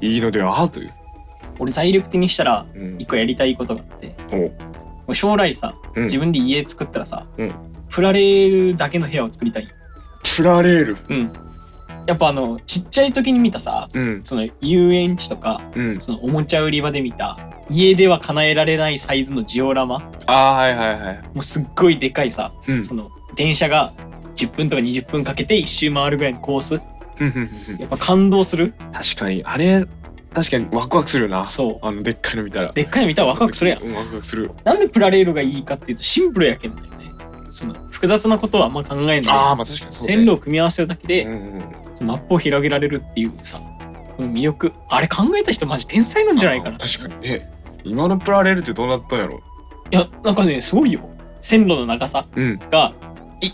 [0.00, 0.92] いいのではという、
[1.58, 2.96] 俺財力的にしたらうん。
[2.98, 4.14] 一個やりたいことがあって。
[4.30, 4.36] お。
[4.36, 4.52] うも
[5.08, 6.04] う将来さうん。
[6.04, 7.26] 自分で家作ったらさ、
[7.86, 9.68] うん振られるだけの部屋を作りたい。
[10.36, 11.30] プラレールうん。
[12.06, 14.20] やっぱあのちっちゃい時に見たさうん。
[14.22, 16.00] その遊園地とかうん。
[16.00, 17.38] そのおもちゃ売り場で見た
[17.70, 20.10] 家では叶えられないサイズのジオラマ。
[20.26, 21.22] ああはいはいはい。
[21.34, 22.82] もうすっごいでかいさ、うん。
[22.82, 23.92] その電車が
[24.36, 26.80] 10分とか20分かけて一周回るぐらいのコース。
[27.16, 28.74] ふんやっぱ感動する。
[28.92, 29.42] 確かに。
[29.44, 29.84] あれ
[30.34, 31.44] 確かにワクワクするよな。
[31.44, 31.86] そう。
[31.86, 32.72] あのでっかいの見たら。
[32.72, 33.82] でっかいの見たらワクワクするやん。
[33.82, 36.82] うんワクワクするなんでプラレールがいいかっていうとシンプルやけんね
[37.56, 39.22] その複雑なことはあんま考えない。
[39.22, 41.64] でああまあ確かにそう、ね、線路を組み合わせるだけで、うんうん
[41.98, 44.72] マップを広げられるっていうさこの魅力。
[44.90, 46.76] あれ考えた人マジ天才なんじゃないかな。
[46.76, 47.18] 確かに。
[47.20, 47.50] ね
[47.84, 49.40] 今のプラレールってどうなったんやろ？
[49.90, 51.08] いやなんかねすごいよ。
[51.40, 52.60] 線路の長さうん。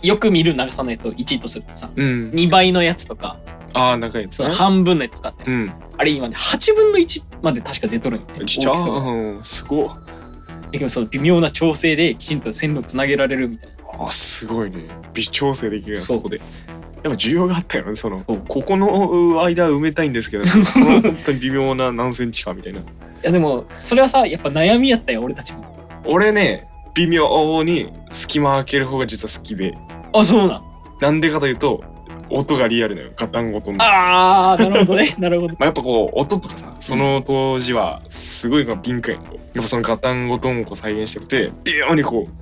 [0.03, 2.31] よく見る長さのやつを1とするとさうん。
[2.31, 3.37] 2倍のやつとか
[3.75, 5.73] ああ仲いいですそねの半分のやつとかって、うん。
[5.97, 8.45] あれ今ね8分の1まで確か出とるんよね。
[8.47, 8.75] ちっちゃ
[9.45, 9.97] すご
[10.73, 14.85] いでもその微妙な調整できちんと線路をつなげられるみたいなあーすごいね。
[15.15, 16.39] 微調整できるやんそこで。
[16.39, 18.21] やっぱ需要があったよねその。
[18.21, 18.43] そう。
[18.47, 22.81] ここの間埋めたいんですけどこの 本当に微妙な何センチかみたいな。
[22.81, 22.83] い
[23.23, 25.65] やでもそれはさやっぱ悩みやったよ俺たちも。
[26.05, 29.75] 俺ね微妙に隙間開ける方が実は好きで。
[30.13, 30.63] あそうなん。
[31.01, 31.83] なんでかというと
[32.31, 33.85] 音がリアルなのよガタンゴトンの。
[33.85, 35.15] あーなるほどね。
[35.19, 35.55] なるほど。
[35.55, 42.42] まあ、やっぱこう音とかさその当時はすごい敏感やんやっぱそのガタンゴトンをこう再現したくて微妙にこう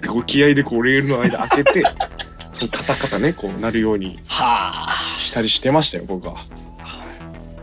[0.00, 1.82] クッてこう気合でこうレールの間開けて
[2.52, 4.96] そのカタカタねこうなるようにはあ。
[5.20, 6.44] したりしてましたよ僕は。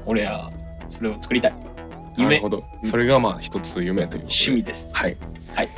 [0.05, 0.51] 俺は
[0.89, 1.51] それを作りたい。
[1.51, 1.57] な
[2.17, 2.63] 夢るほど。
[2.85, 4.95] それがまあ一つ夢という趣味です。
[4.95, 5.17] はい。
[5.53, 5.69] はい。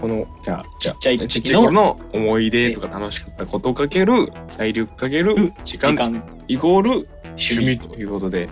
[0.00, 5.94] このじゃあちっちゃいちっちゃい頃の思い出とか楽しかったことかける財力かける時時間。
[5.96, 6.22] 間。
[6.48, 6.90] イコール
[7.28, 7.78] 趣味。
[7.78, 8.48] ということで、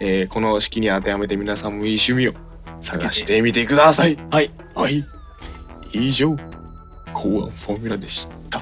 [0.00, 2.32] えーこの式に当てはめて皆さんもいい趣味を
[2.80, 3.40] 探して。
[3.42, 4.16] みてください。
[4.30, 4.50] はい。
[4.74, 5.04] はい。
[5.92, 6.36] 以上、
[7.16, 8.60] 考案フォーミュラでした。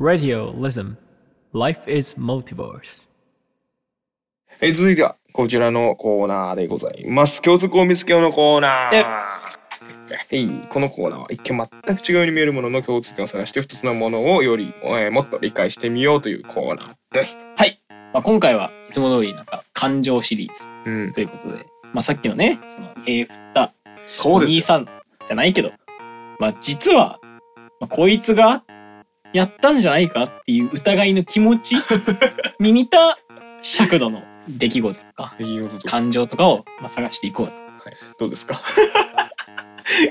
[0.00, 0.96] Radio Lism.
[1.52, 3.08] Life is Multiverse.
[4.60, 7.40] えー続いてはこちらのコーナーでございます。
[7.42, 9.43] 共通項を見つけようのコーナー。
[10.10, 17.38] えはい、このコーナーは一見全く違うように見えるものの共通点を探して2つのものをより、えーもっと理解してみようというコーナーです。
[17.56, 17.80] はい、
[18.12, 23.72] まあ、今回はいつも通りなんか感情シリーズうん、ということで、まあ、さっきのねその平振った
[24.06, 24.54] そうですよ。
[24.56, 25.72] 兄さんじゃないけど、
[26.38, 27.18] まあ、実は、
[27.80, 28.62] まあ、こいつが
[29.32, 31.76] やったんじゃないかっていう疑いの気持ち
[32.60, 33.18] に似た
[33.62, 37.52] 尺度の出来事とか出来事とか、感情とかをまあ探していこうと。
[37.54, 38.60] はい、どうですか？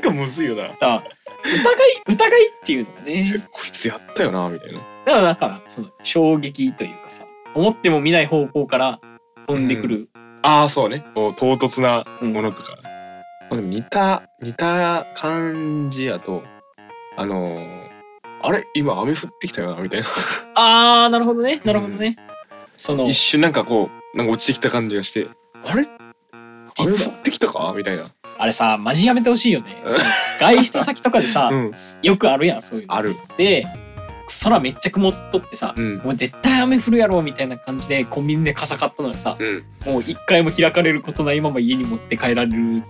[0.02, 0.76] がむずいよな。
[0.78, 1.04] さあ
[1.44, 3.46] 疑い疑いっていうのがね。
[3.52, 4.80] こいつやったよなみたいな。
[4.80, 9.00] だからだからその衝撃というかさ思っても見ない方向から
[9.48, 10.10] 飛んでくる、
[10.42, 11.06] ああそうね。
[11.14, 12.90] こう唐突なうんものとか、ま
[13.52, 16.44] あでも似た似た感じやと
[17.18, 17.84] あのー
[18.42, 20.08] あれ今雨降ってきたよなみたいな。
[20.56, 21.62] あーなるほどね。
[21.66, 22.18] なるほどね、
[22.76, 25.28] その一瞬なんかこうなんか落ちてきた感じがして
[25.66, 25.88] あれ？
[26.80, 27.74] 雨降ってきたか？
[27.76, 29.84] みたいなあれさマジやめてほしいよね。
[30.40, 31.72] 外出先とかでさ、うん。
[32.02, 32.96] よくあるやんそういうの。
[32.96, 33.16] ある。
[33.38, 33.66] で
[34.44, 35.98] 空めっちゃ曇っとってさ、うん。
[36.00, 39.64] もう絶対雨降るやろみたいな感じでコンビニで傘買ったのにさうん。
[39.86, 42.84] もう一回も開かれることないまま家に持って帰られる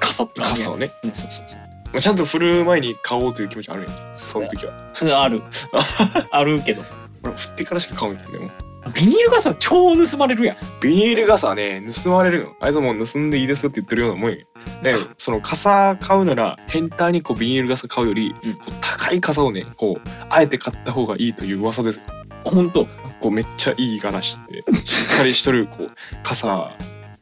[0.00, 1.60] 傘って傘をね、うんそうそうそう
[1.92, 3.92] まあ、ちゃんと降る前に買おうという気持ちあるやん。
[4.14, 4.72] その時は。
[5.00, 5.42] う んある。
[6.30, 6.84] あるけど。
[7.22, 8.50] 俺降ってからしか買うみたいなでも
[8.94, 10.56] ビニール傘超盗まれるやん。
[10.80, 12.56] ビニール傘はね盗まれるよ。
[12.60, 14.36] あいつもう盗んでいいですよって言ってるようなもんや。
[14.82, 18.54] でその傘買うなら変態にこうビニール傘買うより、うん。
[18.54, 21.98] こう高い傘をねこうあえて買った方がいいという噂です。
[21.98, 22.04] よ
[22.44, 22.86] あほんと？
[23.20, 25.90] こうめっちゃいい柄してしっかりしとるこう
[26.22, 26.46] 傘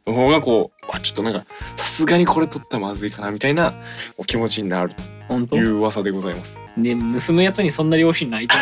[0.05, 3.77] の方がこうあちょっとなんかさすがにこれ取ったらまずいかなみたいなこ
[4.19, 4.91] う気持ちになる
[5.27, 6.57] ほんとという噂でございます。
[6.77, 8.55] ね盗むやつにそんな良心ないと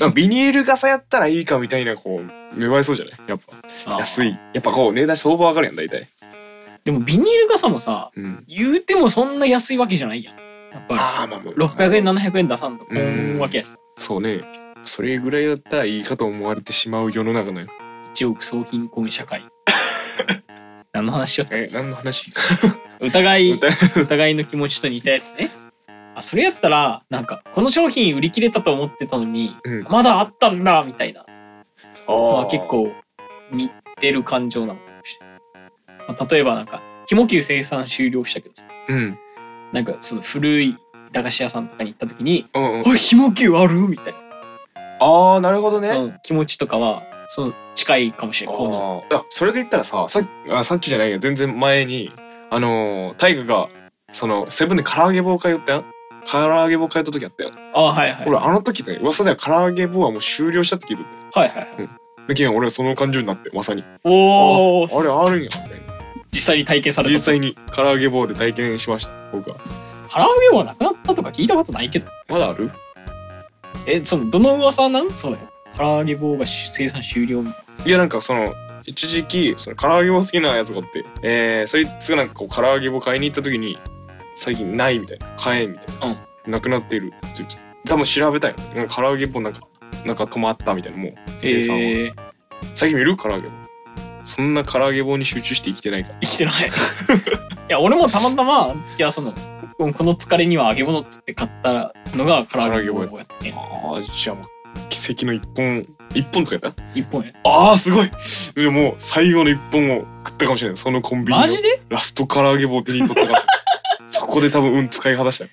[0.00, 3.14] まあ ビニール傘やったらいいかみたいなこう芽生えそうじゃない？
[3.28, 3.52] やっぱ。
[3.86, 4.38] 思う安い。
[4.52, 6.08] やっぱこう値段相場わかるやん大体。
[6.84, 10.34] でもビニール傘もさうん、言うてもそんな安いわけじゃないやん。
[10.36, 11.54] やっぱああまあまあ。
[11.56, 13.38] り600円700円出さんとこん。
[13.38, 13.68] わけやし。
[13.70, 14.40] さそうね。
[14.84, 17.66] それぐらいだったらいいかと思われてしまう世の中のよ。
[18.12, 19.44] 一億総貧困社会
[20.96, 22.32] 何の話しよったえ何の話？
[23.00, 23.68] 疑い 歌
[24.00, 25.50] 疑いの気持ちと似たやつね。
[26.14, 29.86] あそれやったらなんかこの商品売り切れたと思ってたのに、うん。
[29.90, 31.26] まだあったんだみたいな。
[32.08, 32.90] あまあ、結構
[33.50, 38.64] 似てる感情なのかもしれない、まあ、例えばなんか紐球生産終了したけどさ。
[38.88, 39.18] うん。
[39.72, 40.76] なんかその古い
[41.12, 44.14] 駄菓子屋さんとかに行った時にうんうん「おい紐球ある?」みたい
[45.00, 49.00] ああなるほどね、な、うん気持ちとかはその近いかもしれないあー。
[49.10, 51.18] いやそれで言ったらささっあさっきじゃないよ。
[51.18, 52.12] 全然前に
[52.50, 53.68] あのー、大河が
[54.12, 55.84] そのセブンで唐揚げ棒通ったやん
[56.30, 58.24] 唐揚げ棒通った時あったよ、あはいはい。
[58.26, 61.88] 俺あの時ね噂では唐揚げ棒はもう終了したって聞いとってはいはいはい。
[62.28, 63.84] だけど俺はその感情になってまさに。
[64.04, 65.76] おおあれあるんやみたいな。
[66.32, 69.56] 実際に体験された実際に唐揚げ棒で体験しました僕は。
[70.08, 72.06] 唐揚げはなくなったとか聞いたことないけど。
[72.28, 72.70] まだある？
[73.86, 75.10] えそのどの噂なん？
[75.14, 77.42] そうだよ唐揚げ棒が生産終了。
[77.42, 77.44] い
[77.84, 83.78] いやなんかその一時期その唐揚げ棒好きなやつがおってえー、そいつがなんかこう唐揚げ棒買いに行った時に
[84.36, 89.60] 最近ないみたいな買えんみたいな、なくなってるって言って多分調べたよなんか唐揚げ棒なんか
[90.04, 92.14] なんか止まったみたいなもうな生産は、えー、
[92.74, 93.54] 最近見る唐揚げ棒。
[94.24, 96.18] そんな唐揚げ棒に集中して生きてないから。
[96.20, 96.54] 生きてない。
[96.66, 96.70] い
[97.68, 99.32] や俺もたまたまいやその
[99.76, 104.46] この疲れには揚げ物っつって買ったのが唐揚げ棒やってああじゃあもう
[104.88, 106.82] 奇跡の一本一本とかやった？
[106.94, 107.32] 一本や。
[107.44, 108.10] ああすごい。
[108.54, 110.76] でもう最後の一本を食ったかもしれない。
[110.76, 111.82] そのコンビニのマジで？
[111.88, 113.42] ラスト唐揚げ棒を手に取ったから。
[114.08, 115.44] そこで多分運使い果たした。
[115.44, 115.50] よ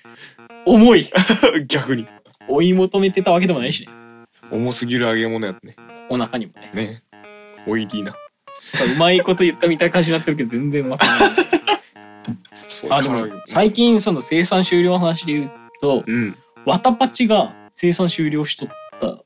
[0.66, 1.10] 重い。
[1.68, 2.06] 逆に。
[2.48, 3.88] 追い求めてたわけでもないしね。
[4.50, 5.76] 重すぎる揚げ物やったね。
[6.08, 6.70] お腹にもね。
[6.74, 7.02] ね。
[7.66, 8.12] オイリーな。
[8.12, 11.28] うまいこと言ったみたいな感じになってるけど全然わかんない。
[12.90, 16.36] あでも最近その生産終了の話で言うとうん。
[16.66, 18.68] わたパチが生産終了しとっ
[19.00, 19.18] た。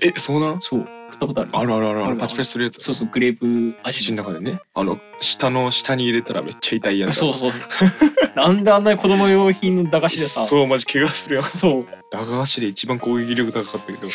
[0.00, 1.50] えそうなんそう食ったことある。
[1.52, 2.80] あるあるあるあパチパチするやつ？
[2.82, 3.98] そうそうグレープ味。
[3.98, 4.60] 口の中でね。
[4.74, 7.16] あの下の下に入れたらめっちゃ痛いやつ。
[7.16, 7.52] そうそう
[8.36, 10.44] なんであんな子供用品の駄菓子でさ。
[10.44, 11.44] そうマジ怪我するやん。
[11.44, 11.86] そう。
[12.12, 14.06] 駄菓子で一番攻撃力高かったけど。
[14.08, 14.10] い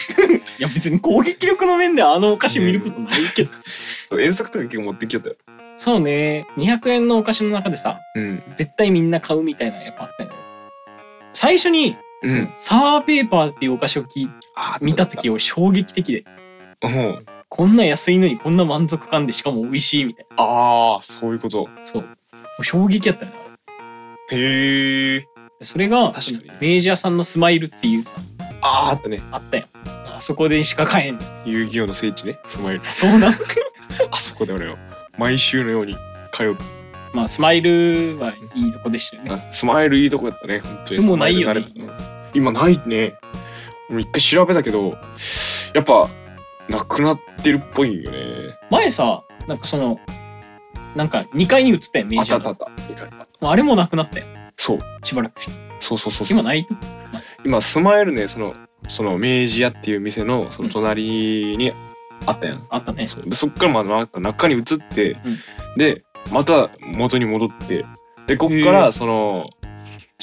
[0.59, 5.35] や別に攻撃力の面であのお菓子見ることないけど、遠足とか結構持ってきよったよ。
[5.77, 6.45] そうね。
[6.57, 8.43] 200円のお菓子の中でさうん。
[8.55, 10.35] 絶対みんな買うみたいなのやっぱあったよね。
[11.33, 12.49] 最初に、うん。
[12.55, 16.25] サワーペーパーっていうお菓子を聞いあ見た時俺衝撃的で。
[17.49, 20.43] こんな安いのにこんな満足感でしかも美味しいみたいな。
[20.43, 21.69] ああそういうこと。
[21.85, 22.01] そう。
[22.01, 22.07] も
[22.59, 23.37] う衝撃やったよね
[24.31, 25.25] へえ
[25.61, 26.75] それが確かに。
[26.75, 28.17] 明治屋さんのスマイルっていうさ
[28.61, 29.21] あーあったね。
[29.31, 29.65] あったよ
[30.15, 31.19] あそこでしか買えん。
[31.45, 32.81] 遊戯王の聖地ねスマイル。
[32.91, 33.29] そうな。
[33.29, 33.33] ん
[34.11, 34.77] あそこで俺は
[35.17, 35.95] 毎週のように
[36.31, 36.57] 通う。
[37.13, 39.31] まあスマイルはいいとこでしたよね。
[39.49, 41.01] あスマイルいいとこやったね本当に。
[41.01, 41.63] でもないよね
[42.33, 43.15] 今ないね。
[43.89, 44.97] 俺一回調べたけど
[45.73, 46.09] やっぱ
[46.69, 48.17] なくなってるっぽいよね。
[48.69, 49.99] 前さなんかその
[50.95, 52.81] なんか2階に移ったよ明あ治屋のったあったあった。
[52.89, 53.17] 二回あった。
[53.41, 54.25] もうあれもなくなったよ。
[54.57, 54.79] そう。
[55.03, 55.41] しばらく。
[55.41, 56.37] してそうそうそうそう。
[56.37, 56.67] 今ない？
[57.45, 58.55] 今スマイルねその
[58.87, 61.71] その明治屋っていう店のその隣に
[62.25, 63.07] あったやん、あったね。
[63.07, 63.23] そう。
[63.23, 65.37] でそっからままた中に移って、うん。
[65.77, 67.85] でまた元に戻って
[68.27, 69.49] でこっかへらえその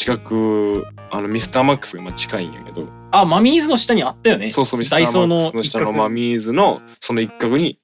[0.01, 2.89] 近くあのミスターマックスがまあ近いんやけど。
[3.11, 4.51] あマミーズの下にあったよね。
[4.51, 7.79] そうそうミスターマックスの下のマミーズのその一角に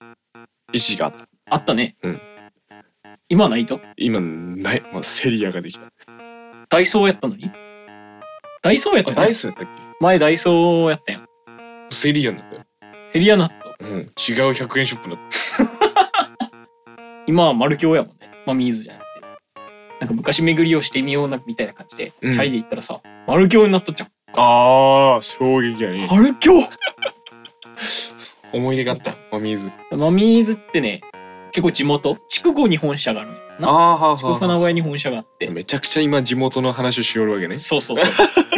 [0.73, 1.29] 石があった。
[1.51, 2.21] あったね、うん。
[3.29, 3.81] 今はないと？
[3.99, 5.93] 今ない、まあ、セリアができた。
[6.71, 7.51] ダイソーやったのに？
[8.63, 9.69] ダイソーやったあよねダイソーやったっ
[10.01, 11.29] 前ダイソーやったやんけ
[11.95, 12.63] セリアになったよ、
[13.13, 15.25] セリアナットうん、違う100円ショップになっ
[16.41, 16.51] た。
[17.29, 18.31] 今はマルキョウやもんね。
[18.47, 19.06] マミーズじゃなくて
[20.07, 22.33] なんか昔巡りをしてみようなみたいな感じで、うん。
[22.33, 24.09] チャイで行ったらさマルキョウになっとっちゃう。
[24.37, 26.07] あー衝撃やね。
[26.09, 26.53] マルキョ
[28.53, 29.17] 思い出があった。
[29.33, 31.01] マミーズウマミーズってね
[31.51, 32.19] 結構地元？
[32.29, 33.69] 筑後に本社があるんやな？
[33.69, 35.51] ああはあ筑後船小屋に本社があって。
[35.51, 37.59] めちゃくちゃ今地元の話をしよるわけね。
[37.59, 38.07] そうそうそ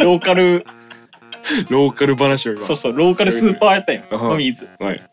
[0.01, 0.03] う。
[0.03, 0.65] ローカル。
[1.69, 2.61] ローカル話を今。
[2.61, 4.03] そうそうローカルスーパーやったよ。
[4.11, 4.19] うん。
[4.21, 5.09] マミーズはい。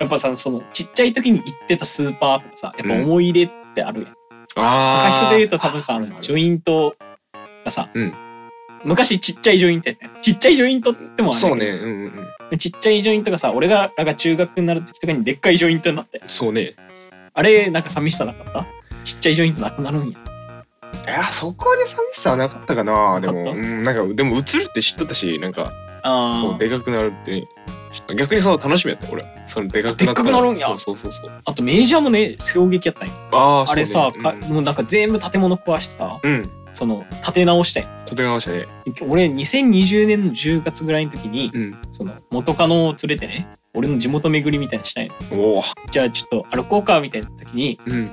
[0.00, 4.14] やっぱさそのちっちゃい時に行ってたスーパーとかさやっぱ思い入れってあるやん、
[4.58, 6.96] あ高人で言うと多分さジョイント
[7.64, 8.12] がさ、うん。
[8.84, 11.66] 昔ちっちゃいジョイントやったよちっちゃいジョイントってもあるそうね。
[11.66, 12.12] うんうん
[12.50, 12.58] うん。
[12.58, 16.22] ちっちゃいジョイントがさ俺がらが中学になる時とかにでっかいジョイントになって。
[16.26, 16.74] そうね。
[17.34, 18.66] あれなんか寂しさなかった？
[19.04, 20.18] ちっちゃいジョイントなくなるんや。
[21.06, 23.20] いやそこで寂しさはなかったかな。
[23.20, 27.46] でもうんなんかでも映るって知っとったしなんかあそうでかくなるって
[28.16, 29.24] 逆にそう楽しみやった俺。
[29.46, 30.68] そのでかくなったらでっかくなるんや。
[30.68, 31.32] そうそうそうそう。
[31.44, 33.14] あとメジャーもね衝撃やったんよ。
[33.32, 38.66] あーあれさ、そうねかもうなんか全部建物壊してさうん、うん、その建て直したんよ立て直したね。
[39.08, 41.78] 俺2020年の10月ぐらいの時にうん。
[41.92, 45.62] その元カノを連れてね俺の地元巡りみたいにしたんよおお。
[45.90, 48.10] じゃあちょっと歩こうかみたいな時にうん。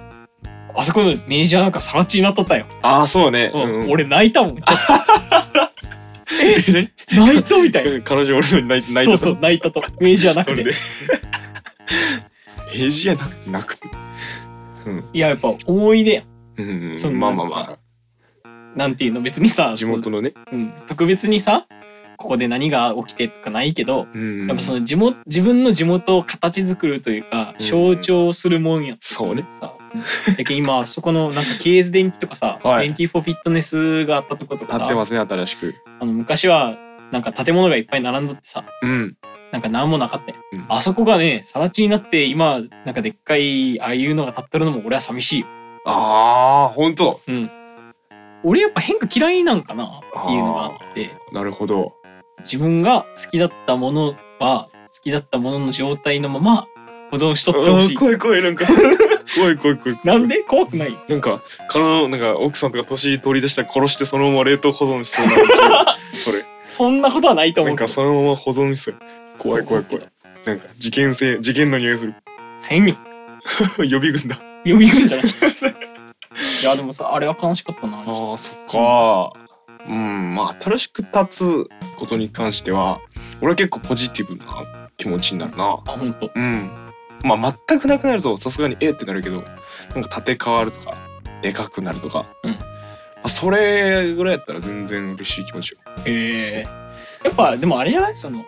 [0.78, 4.65] あそこのメジャーなんかさら地になっとったよ、ああそうね、うんうん、俺泣いたもんちょっ
[5.53, 5.74] と
[6.41, 7.91] え泣いたみたい。
[7.91, 9.84] な 彼女俺のに泣いたそうそう泣いたと。
[9.99, 10.51] メジャーなくて。
[10.51, 10.73] それで
[12.71, 13.88] ページじゃなくてなくて。
[15.13, 16.26] いややっぱ思い出やん。
[16.57, 17.13] うん、うん、そん。
[17.13, 17.78] なまあまあま
[18.76, 20.34] なんていうの別にさあ地元のね。
[20.51, 21.65] うん、特別にさ
[22.26, 24.47] ここで何が起きてとかないけどうん。
[24.47, 27.65] やっぱその地元自分の地元を形作るというかうん。
[27.65, 28.97] 象徴するもんや。
[28.99, 29.45] そうね。
[29.47, 29.73] さ。
[30.30, 32.91] だけど今そこのなんかケーズ電気とかさ、はい。
[32.93, 35.76] 24フィットネスがあったとことかさ立ってますね新しく。
[35.99, 36.76] あの昔は
[37.11, 39.15] なんか建物がいっぱい並んどってさうん。
[39.51, 40.65] なんか何もなかったよ、うん。
[40.67, 45.45] あそこがね更地になって今なんかでっかいああいうのが建ってるのも俺は寂しいよ。
[45.86, 47.21] ああ本当。
[47.28, 47.51] うん。
[48.43, 51.11] 俺やっぱ変化嫌いなんかなっていうのがあって。
[51.32, 51.93] なるほど
[52.41, 56.67] 自分が好きだったものは好きだったものの状態のまま
[57.11, 57.95] 保存しとってほしい。
[57.95, 58.65] 怖い怖いなんか。
[59.36, 60.38] 怖い怖い怖いなんで？
[60.39, 60.95] 怖くない？
[61.07, 65.33] なんか彼のなんか奥さんとか年取り出したら殺してそのまま冷凍保存しそうな
[66.13, 66.45] それ。
[66.63, 67.77] そんなことはないとなん思う。
[67.77, 68.95] けどかそのまま保存しそう。
[69.38, 70.05] 怖い怖い怖い。
[70.45, 72.13] なんか事件性事件の匂いする。
[72.59, 72.95] 千人。
[73.86, 74.39] 予備軍だ。
[74.63, 75.25] 予備軍じゃない。
[75.27, 77.97] いやでもさあれは悲しかったな。
[77.97, 79.31] あーそっか
[79.88, 82.99] うんまあ新しく立つことに関しては
[83.41, 85.63] 俺は結構ポジティブな気持ちになるな。
[85.86, 86.31] あ本当。
[86.33, 86.69] うん。
[87.23, 88.93] まあ全くなくなるとさすがにえっ？
[88.93, 89.43] てなるけど
[89.93, 90.95] なんか建て替わるとか
[91.41, 92.51] でかくなるとか、うん。
[92.51, 92.57] ま
[93.23, 95.79] あ、それぐらいやったら全然嬉しい気持ちよ。
[96.05, 96.67] へえ。
[97.23, 98.17] やっぱでもあれじゃない？
[98.17, 98.45] その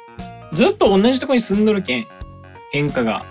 [0.54, 2.08] ずっと同じとこに住んどるけん
[2.72, 3.26] 変化が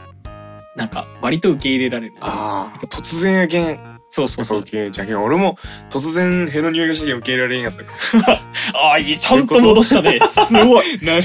[0.74, 2.14] なんか割と受け入れられる。
[2.20, 4.64] ああ突然やけんそうそうそう。
[4.64, 5.58] じゃけん俺も
[5.90, 8.42] 突然への匂いがしてけ受け入れられんやったか
[8.74, 11.22] ああいいちゃんと戻したねすごいなる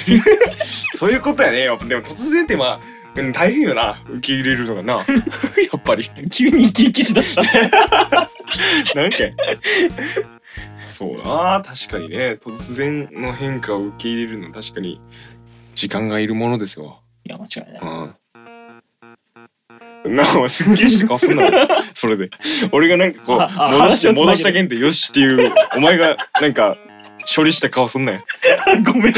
[0.93, 1.21] そういう。
[1.21, 2.79] ことやねやっぱでも突然ってまあ
[3.15, 3.21] う。
[3.21, 4.99] ん大変よな受け入れるのがなや
[5.77, 7.41] っぱり急に生き生きしだした
[8.95, 9.17] なんか
[10.86, 11.15] そう。
[11.17, 14.99] な確かにね突然の変化を受け入れるの確かに
[15.75, 18.15] 時間がいるものですよいや間違いないうん
[20.06, 21.45] なあすっきりして顔すんな。
[21.93, 22.30] それで。
[22.72, 26.78] 俺がなんかこう戻して戻したけんってよしっていうお前がなんか
[27.36, 28.22] 処理した顔すんなよ。
[28.84, 29.14] ごめん。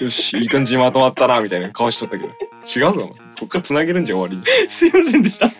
[0.00, 2.32] よしいい感じにまとまったなみたいな顔しとったけど。
[2.64, 3.08] 違うぞお前。
[3.08, 4.68] こっからつなげるんじゃ終わり。
[4.68, 5.50] すいませんでした。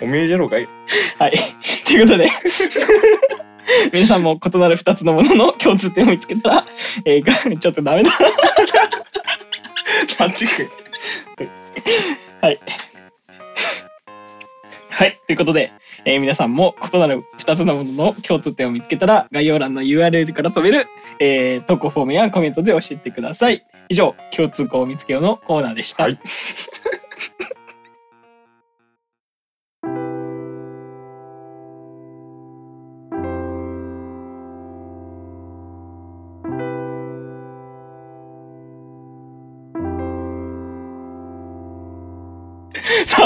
[0.00, 0.68] おめえじゃろうかい。
[1.18, 1.32] はい。
[1.86, 2.28] ということで、
[3.92, 6.64] 皆さんも異なる2つのものの共通点を見つけたら、
[7.04, 8.10] えーがちょっとダメだ。
[10.18, 10.83] なんていうか
[12.40, 12.60] はい。
[14.90, 15.20] はい。
[15.26, 15.72] ということで、
[16.04, 20.86] えー皆さんも異なる2つのものの共通点を見つけたら、概要欄の URL から飛べる、
[21.18, 23.64] えー投稿フォームやコメントで教えてください。
[23.88, 26.04] 以上、共通項を見つけようのコーナーでした。
[26.04, 26.18] はい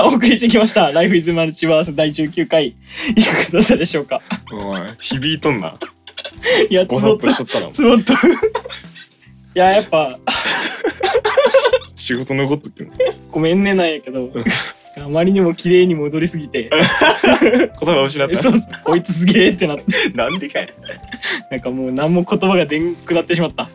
[0.05, 0.91] お送りしてきました。
[0.93, 2.69] Life is Multiverse 第19回。
[2.69, 4.21] いかがだったでしょうか？
[4.53, 5.77] お前響いとんな
[6.71, 8.13] いや、つぼっととしとったなつぼっと。
[8.13, 8.17] い
[9.55, 10.19] や、やっぱ、
[11.97, 12.93] 仕事残っとっても
[13.33, 14.31] ごめんねなんやけど、
[14.97, 19.85] あまりにも綺麗に戻りすぎて、言葉を失ったそうそう、こいつすげえってなって、
[20.15, 20.73] なんでかい
[21.51, 23.69] なんかもう何も言葉が出んくなってしまった。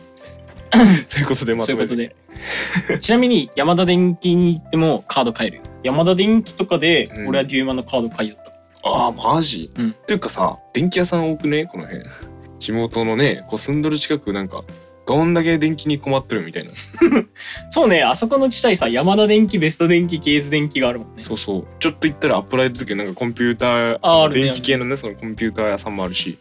[1.08, 2.23] ということでまそういうこととめてで。
[3.00, 5.62] ちなみに、山田電機に行ってもカード買えるよ。
[5.82, 7.28] 山田電機とかでう、ん。
[7.28, 8.44] 俺はデューマのカード買いよっ
[8.82, 8.88] た。
[8.88, 9.90] ああマジ、うん。
[9.90, 11.66] っていうかさ電気屋さん多くね？
[11.66, 12.04] この辺。
[12.58, 14.62] 地元のねこう住んどる近くなんか
[15.06, 16.70] どんだけ電気に困ってるみたいな。
[17.70, 21.22] そうね、あそこの地帯さ、山田電機、ベスト電機、ケーズ電機があるもんね。
[21.22, 21.66] そうそう。
[21.78, 24.44] ちょっと行ったらアップライト時なんかコンピューターああるね。
[24.44, 26.38] 電気系のねそのコンピューター屋さんもあるし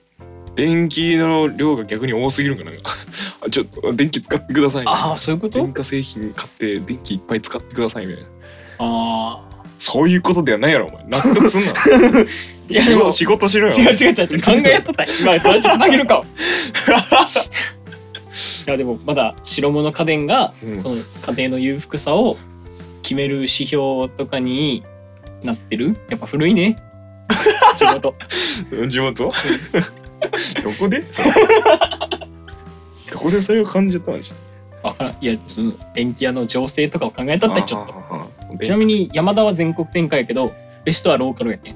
[0.55, 2.71] 電気の量が逆に多すぎるんかな。
[2.71, 2.75] ん
[3.51, 5.57] ちょっと電気使ってくださいみたいなああ、そういうこと？
[5.59, 8.29] 電化製品買って電気いっぱい使ってくださいみたいな
[8.79, 9.53] ああ。
[9.79, 11.03] そういうことではないやろお前。
[11.07, 11.71] 納得すんな。
[12.69, 13.73] いやでも仕事しろよ。
[13.73, 14.41] 違う違う違う違う。
[14.41, 15.59] 考えやっとった今どうや。
[15.59, 16.19] ってつなげるか。
[16.19, 16.23] を
[18.67, 20.79] いやでもまだ白物家電が、うん。
[20.79, 22.37] その家庭の裕福さを
[23.01, 24.83] 決める指標とかに
[25.43, 25.97] なってる？
[26.09, 26.77] やっぱ古いね。
[27.75, 28.15] 仕事。
[28.87, 29.33] 地元？
[30.63, 31.03] どこで？
[33.11, 37.93] どこでそれを感じたんでしょわからんいやその電気屋の情勢とかを考えたってちょっと。
[38.57, 40.53] とちなみに山田は全国展開やけど
[40.83, 41.75] ベストはローカルやけん。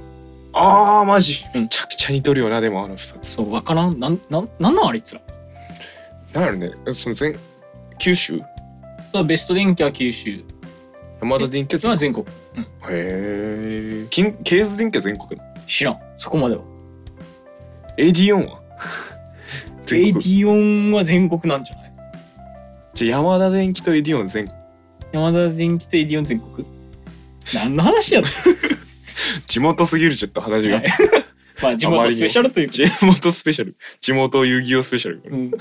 [0.54, 1.46] ああマジ。
[1.54, 1.62] うん。
[1.64, 3.30] めちゃくちゃ似とるよなでもあの二つ。
[3.30, 4.00] そうわからん。
[4.00, 5.22] なんなんなんなんあれいつら？
[6.34, 6.94] なんやろね。
[6.94, 7.38] その全
[8.00, 8.42] 九州？
[9.14, 10.44] そうベスト電気は九州。
[11.22, 12.26] 山田電機はは全国。
[12.26, 16.00] へえ金ケーズ電機は全国知らん。
[16.18, 16.62] そこまでは
[17.98, 18.62] AD4 は？
[19.86, 20.24] 全国。
[20.24, 21.92] AD4 は全国なんじゃない？
[22.94, 24.58] じゃあ山田電機と AD4 は全国。
[25.14, 26.68] 山田電機と AD4 全国？
[27.56, 28.30] 何の話やった
[29.48, 30.82] 地元すぎるちょっと話が
[31.62, 32.74] まあ地元スペシャルというか。
[32.74, 33.76] 地元スペシャル。
[34.00, 35.22] 地元遊戯王スペシャル。
[35.26, 35.52] うん、い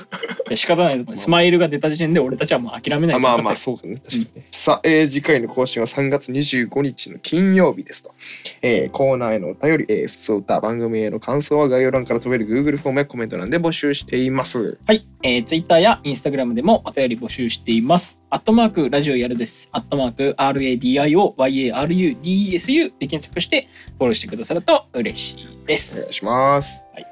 [0.50, 1.06] や仕方ない。
[1.14, 3.96] スマイルが出た時点で俺たちはもう諦めないあまあまあうそうかね。
[3.96, 4.20] 確かに。
[4.34, 8.14] ね、さあ、えー次回の更新は3月25日の金曜日ですと、
[8.62, 14.78] えーコーナーへのお便り、えー、普通歌番組への感想は概要欄から飛べる Google フォームやコメント欄で募集しています。
[14.86, 19.70] はい、えー、Twitter や Instagram でもお便り募集していますアットマークラジオやるです。
[19.72, 23.66] アットマーク RADIOYARUDSU で検索して
[23.96, 26.00] フォローしてくださると嬉しいです。
[26.00, 27.06] お願いします、はい。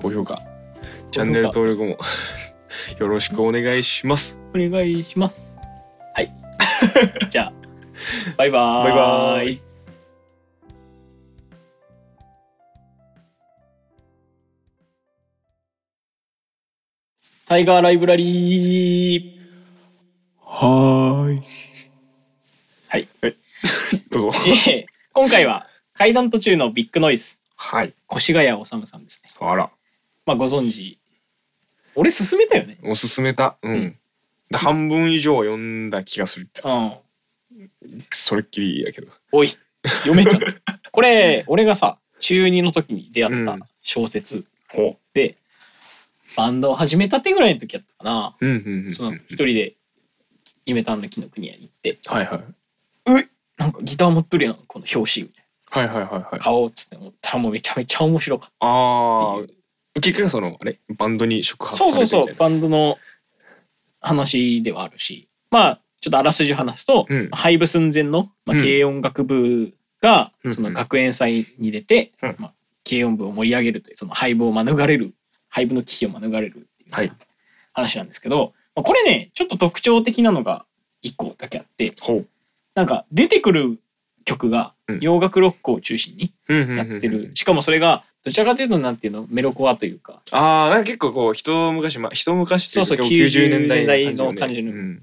[0.00, 0.40] 高評価。
[1.10, 1.98] チャンネル登録も
[2.98, 4.38] よろしくお願いします。
[4.54, 5.54] お願いします。
[6.14, 6.32] はい。
[7.28, 7.52] じゃあ
[8.38, 8.84] バイバーイ。
[8.84, 9.60] バイバーイ。
[17.46, 19.39] タイガーライブラリー
[20.52, 21.42] はーい。
[22.88, 23.08] はい、
[24.10, 24.38] どうぞ。
[24.66, 27.38] えー今回は階段途中のビッグノイズ。
[27.56, 27.94] はい。
[28.12, 29.30] 越谷治さんですね。
[29.40, 29.70] あら。
[30.26, 30.98] まあご存知。
[31.94, 32.78] 俺勧めたよね。
[32.82, 33.58] おすすめた。
[33.62, 33.98] うん、うん。
[34.50, 36.48] で半分以上は読んだ気がする。
[36.64, 36.94] うん。
[38.12, 39.08] それっきりやけど。
[39.30, 40.80] おい読めちゃった。
[40.90, 43.60] これ俺がさ中2の時に出会ったうん。
[43.82, 44.44] 小説。
[44.68, 45.36] ほで、
[46.36, 48.94] バンドを始めたてぐらいの時やったかな、ううんうんうん。
[48.94, 49.76] その一人で
[50.70, 51.98] 夢たんの木の国屋に行って。
[52.06, 52.44] はいはい。
[53.58, 56.32] なんかギター持っとるやんこの表紙みたいはいはいはいはい。
[56.32, 59.52] な買おうっつって思ったらもうめちゃめちゃ面白かっあって
[59.96, 62.50] あ結局そのあれバンドに触た発そうそうそうされてみたいな。
[62.50, 62.98] バンドの
[64.00, 65.28] 話ではあるし。
[65.50, 67.28] まあちょっとあらすじ話すと、うん。
[67.32, 68.62] 廃部寸前の、まあ、うん。
[68.62, 72.36] 軽音楽部がうんその学園祭に出て、うん。
[72.38, 72.54] まあ、
[72.88, 75.14] 軽音部を盛り上げるというその廃部を免れる
[75.48, 77.12] 廃部の危機を免れるっていうはい。
[77.74, 80.64] 話なんですけど、まあ、これねちょっと特徴的なのが
[81.02, 81.94] 一個だけあって
[82.74, 83.78] なんか出てくる
[84.24, 85.00] 曲がうん。
[85.00, 90.20] 洋楽ロックを中心にややってる、しかもそれがどちらかというとなんていうのメロコアというか。
[90.32, 95.02] ああなんか結構こう一昔ま一昔っていそうそう90年代90年代の感じのうん。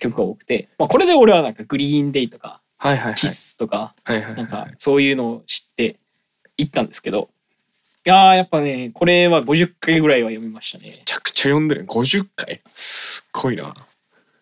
[0.00, 4.16] 曲が多くて、まあ、これで俺はなんかグリーンデイとかはいはいはいキスとかはい。
[4.16, 5.96] はいはいなんかそういうのを知って
[6.58, 7.35] 行ったんですけどい
[8.08, 10.90] やーやっぱねこれは50回ぐらいは読みましたね。
[10.90, 11.86] めちゃくちゃ読んでる。
[11.86, 12.60] 50回？
[12.74, 13.74] すっごいな。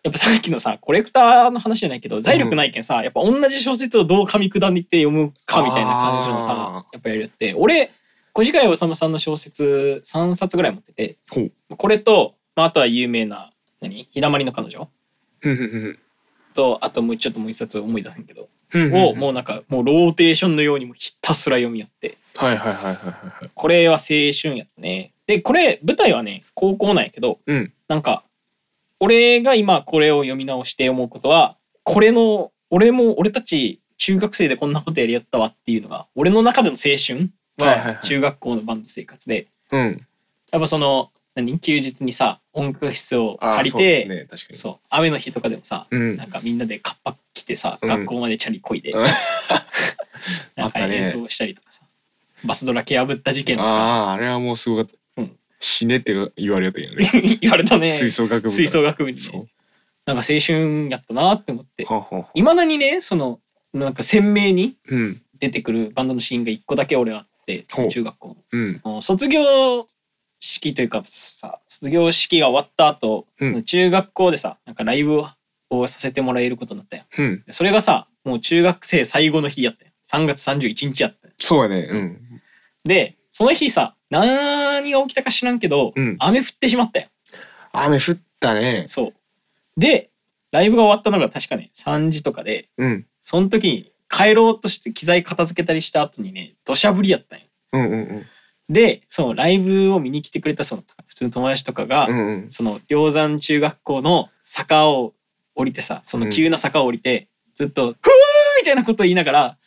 [0.03, 6.73] やっぱさっきのさコレクターの話じゃないけど財力ないけんさ、やっぱ同じ小説をどう噛み砕いて読むかみたいな感じのあさー。
[6.93, 7.55] やっぱやるって。
[7.57, 7.91] 俺
[8.33, 11.17] 小鹿井治さんの小説3冊ぐらい持ってて。
[11.75, 13.51] これと、まあ、あとは有名な
[13.81, 14.07] 何？
[14.11, 14.87] 日だまりの彼女。
[16.53, 18.47] とあともうちょっともう一冊思い出せんけど。
[18.75, 23.51] をもうなんかもうローテーションのようにもひたすら読み合ってはいはいはいはいはいはい。
[23.53, 23.99] これは青
[24.39, 25.11] 春やね。
[25.27, 27.73] でこれ舞台はね高校なんやけどうん。
[27.87, 28.23] なんか
[28.99, 37.99] 俺が今これを読み直して思うことはこれの俺も俺たち中学生でこんなことやりやったわっていうのが俺の中での青春はいはいははい。
[38.05, 40.05] 中学校のバンド生活でうん。
[40.51, 41.59] やっぱその何？
[41.59, 44.21] 休日にさ音楽室をあー借りそうですてね。
[44.21, 44.55] 確かに。
[44.55, 46.15] そう雨の日とかでもさ、うん。
[46.15, 47.89] なんかみんなでカッパ着てさ、うん。
[47.89, 49.05] 学校までチャリこいで、うん。
[50.55, 50.87] なんあったね。
[50.87, 51.61] か演奏したりと
[52.45, 53.69] バスドラ蹴破った事件とか。
[53.69, 55.31] あああれはもうすごかった、うん。
[55.59, 57.09] 死ねって言われたよね。
[57.41, 57.91] 言われたね。
[57.91, 59.23] 吹奏楽部吹奏楽部にね。
[60.05, 61.85] なんか青春やったなって思って。
[62.35, 63.39] いまだにねその
[63.73, 65.21] なんか鮮明にうん。
[65.37, 67.89] 出てくるバンドのシーンが一個だけ俺あってほう。
[67.89, 68.81] 中学校うん。
[68.85, 69.87] の卒業
[70.39, 73.63] 式というかさ卒業式が終わった後、うん。
[73.63, 75.23] 中学校でさなんかライブ
[75.69, 77.43] をさせてもらえることになったようん。
[77.49, 81.87] それがさもう中学生最後の日やったよ3月31日やったよそうやね。
[81.91, 82.21] うん
[82.85, 86.15] でその日さ何が起きたか知らんけど、うん。
[86.19, 87.07] 雨降ってしまったよ。
[87.73, 88.85] 雨降ったね。
[88.87, 89.13] そう。
[89.75, 90.09] で
[90.51, 93.05] ライブが終わったのが確かね3時とかでうん。
[93.21, 97.45] その時に帰ろうとして機材片付けたりした後にね土砂降りやったんよ。
[97.73, 98.25] うんうんうん。
[98.69, 102.47] でそのライブを見に来てくれたその普通の友達とかが、うんうん。
[102.51, 105.13] その鷹山中学校の坂を
[105.55, 108.11] 降りてさその急な坂を降りて、ずっと「ふー!」
[108.61, 109.57] みたいなことを言いながら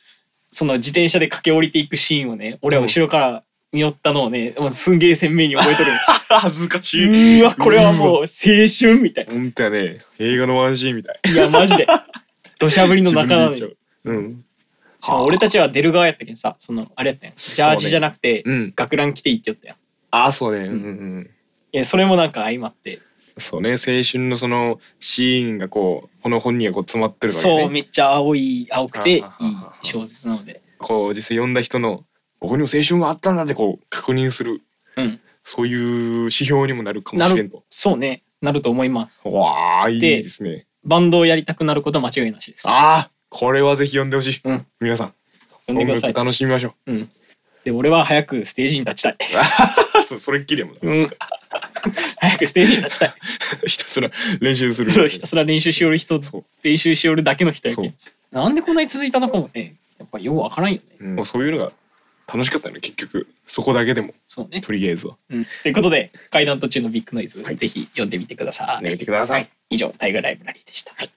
[0.51, 3.43] その自転車で駆け下りていくシーンをね俺は後ろから
[3.73, 5.91] 見よったのをねもうすんげえ鮮明に覚えとる。
[6.29, 7.41] 恥ずかしい。
[7.41, 9.27] うーわこれはもう青春みたい。
[9.27, 10.05] なほんとやね。
[10.19, 11.21] 映画のワンシーンみたい。
[11.27, 11.87] いやマジで。
[12.59, 13.63] 土砂降りの中なのに。
[13.63, 13.77] う。
[14.05, 14.45] うん。
[15.09, 17.35] 俺たちは出る側やったけんさそのあれやったやん。
[17.37, 18.73] ジャージじゃなくて、うん。
[18.75, 19.77] 学ラン着ていいって言ったやん。
[19.77, 19.79] い
[20.11, 20.67] ああそうね。
[20.67, 20.79] うんうんう
[21.21, 21.31] ん。
[21.73, 23.01] やそれもなんか相まって
[23.39, 27.61] そうね青春のそのシーンがこうこの本にはこう詰まってるわけね。
[27.63, 29.25] そうめっちゃ青い青くていい
[29.83, 30.63] 小説なので。
[30.79, 32.05] こう実際読んだ人の
[32.39, 34.63] ここにも青春があったんだってこう確認する。
[34.97, 35.21] うん。
[35.43, 35.79] そういう
[36.25, 37.65] 指標にもなるかもしれんと。
[37.69, 39.29] そうねなると思います。
[39.29, 40.67] わあいいでですね。
[40.85, 42.69] バンドをやりたくなることは間違いなしです。
[42.69, 44.67] ああこれはぜひ読んでほしい、うん。
[44.81, 45.15] 皆さん
[45.67, 46.13] 音呼んでください。
[46.13, 46.93] 楽楽しみましょう。
[46.93, 47.11] うん
[47.69, 49.17] で俺は早くステージに立ちたい。
[50.03, 50.81] そうそれっきりやもんな。
[50.91, 51.11] うん。
[52.17, 53.15] 早くステージに立ちたい。
[53.69, 54.11] ひたすら
[54.41, 54.91] 練習する。
[54.91, 56.19] そうひたすら練習しよる人
[56.63, 57.93] 練習しよるだけの人やけ
[58.33, 59.75] なんでこんなに続いたのかもね。
[59.99, 60.83] やっぱようわからんよね。
[60.99, 61.17] うん。
[61.17, 61.73] もうそういうのが
[62.27, 63.27] 楽しかったよね結局。
[63.47, 64.15] そこだけでも。
[64.27, 64.63] そうね。
[64.63, 65.17] とりあえずは。
[65.29, 65.45] うん。
[65.45, 69.47] ということで階段途中のビッグノイズ、ぜひ読んでみてください、やめてください。
[69.69, 71.11] 以上タイガーライブラリーでした、はい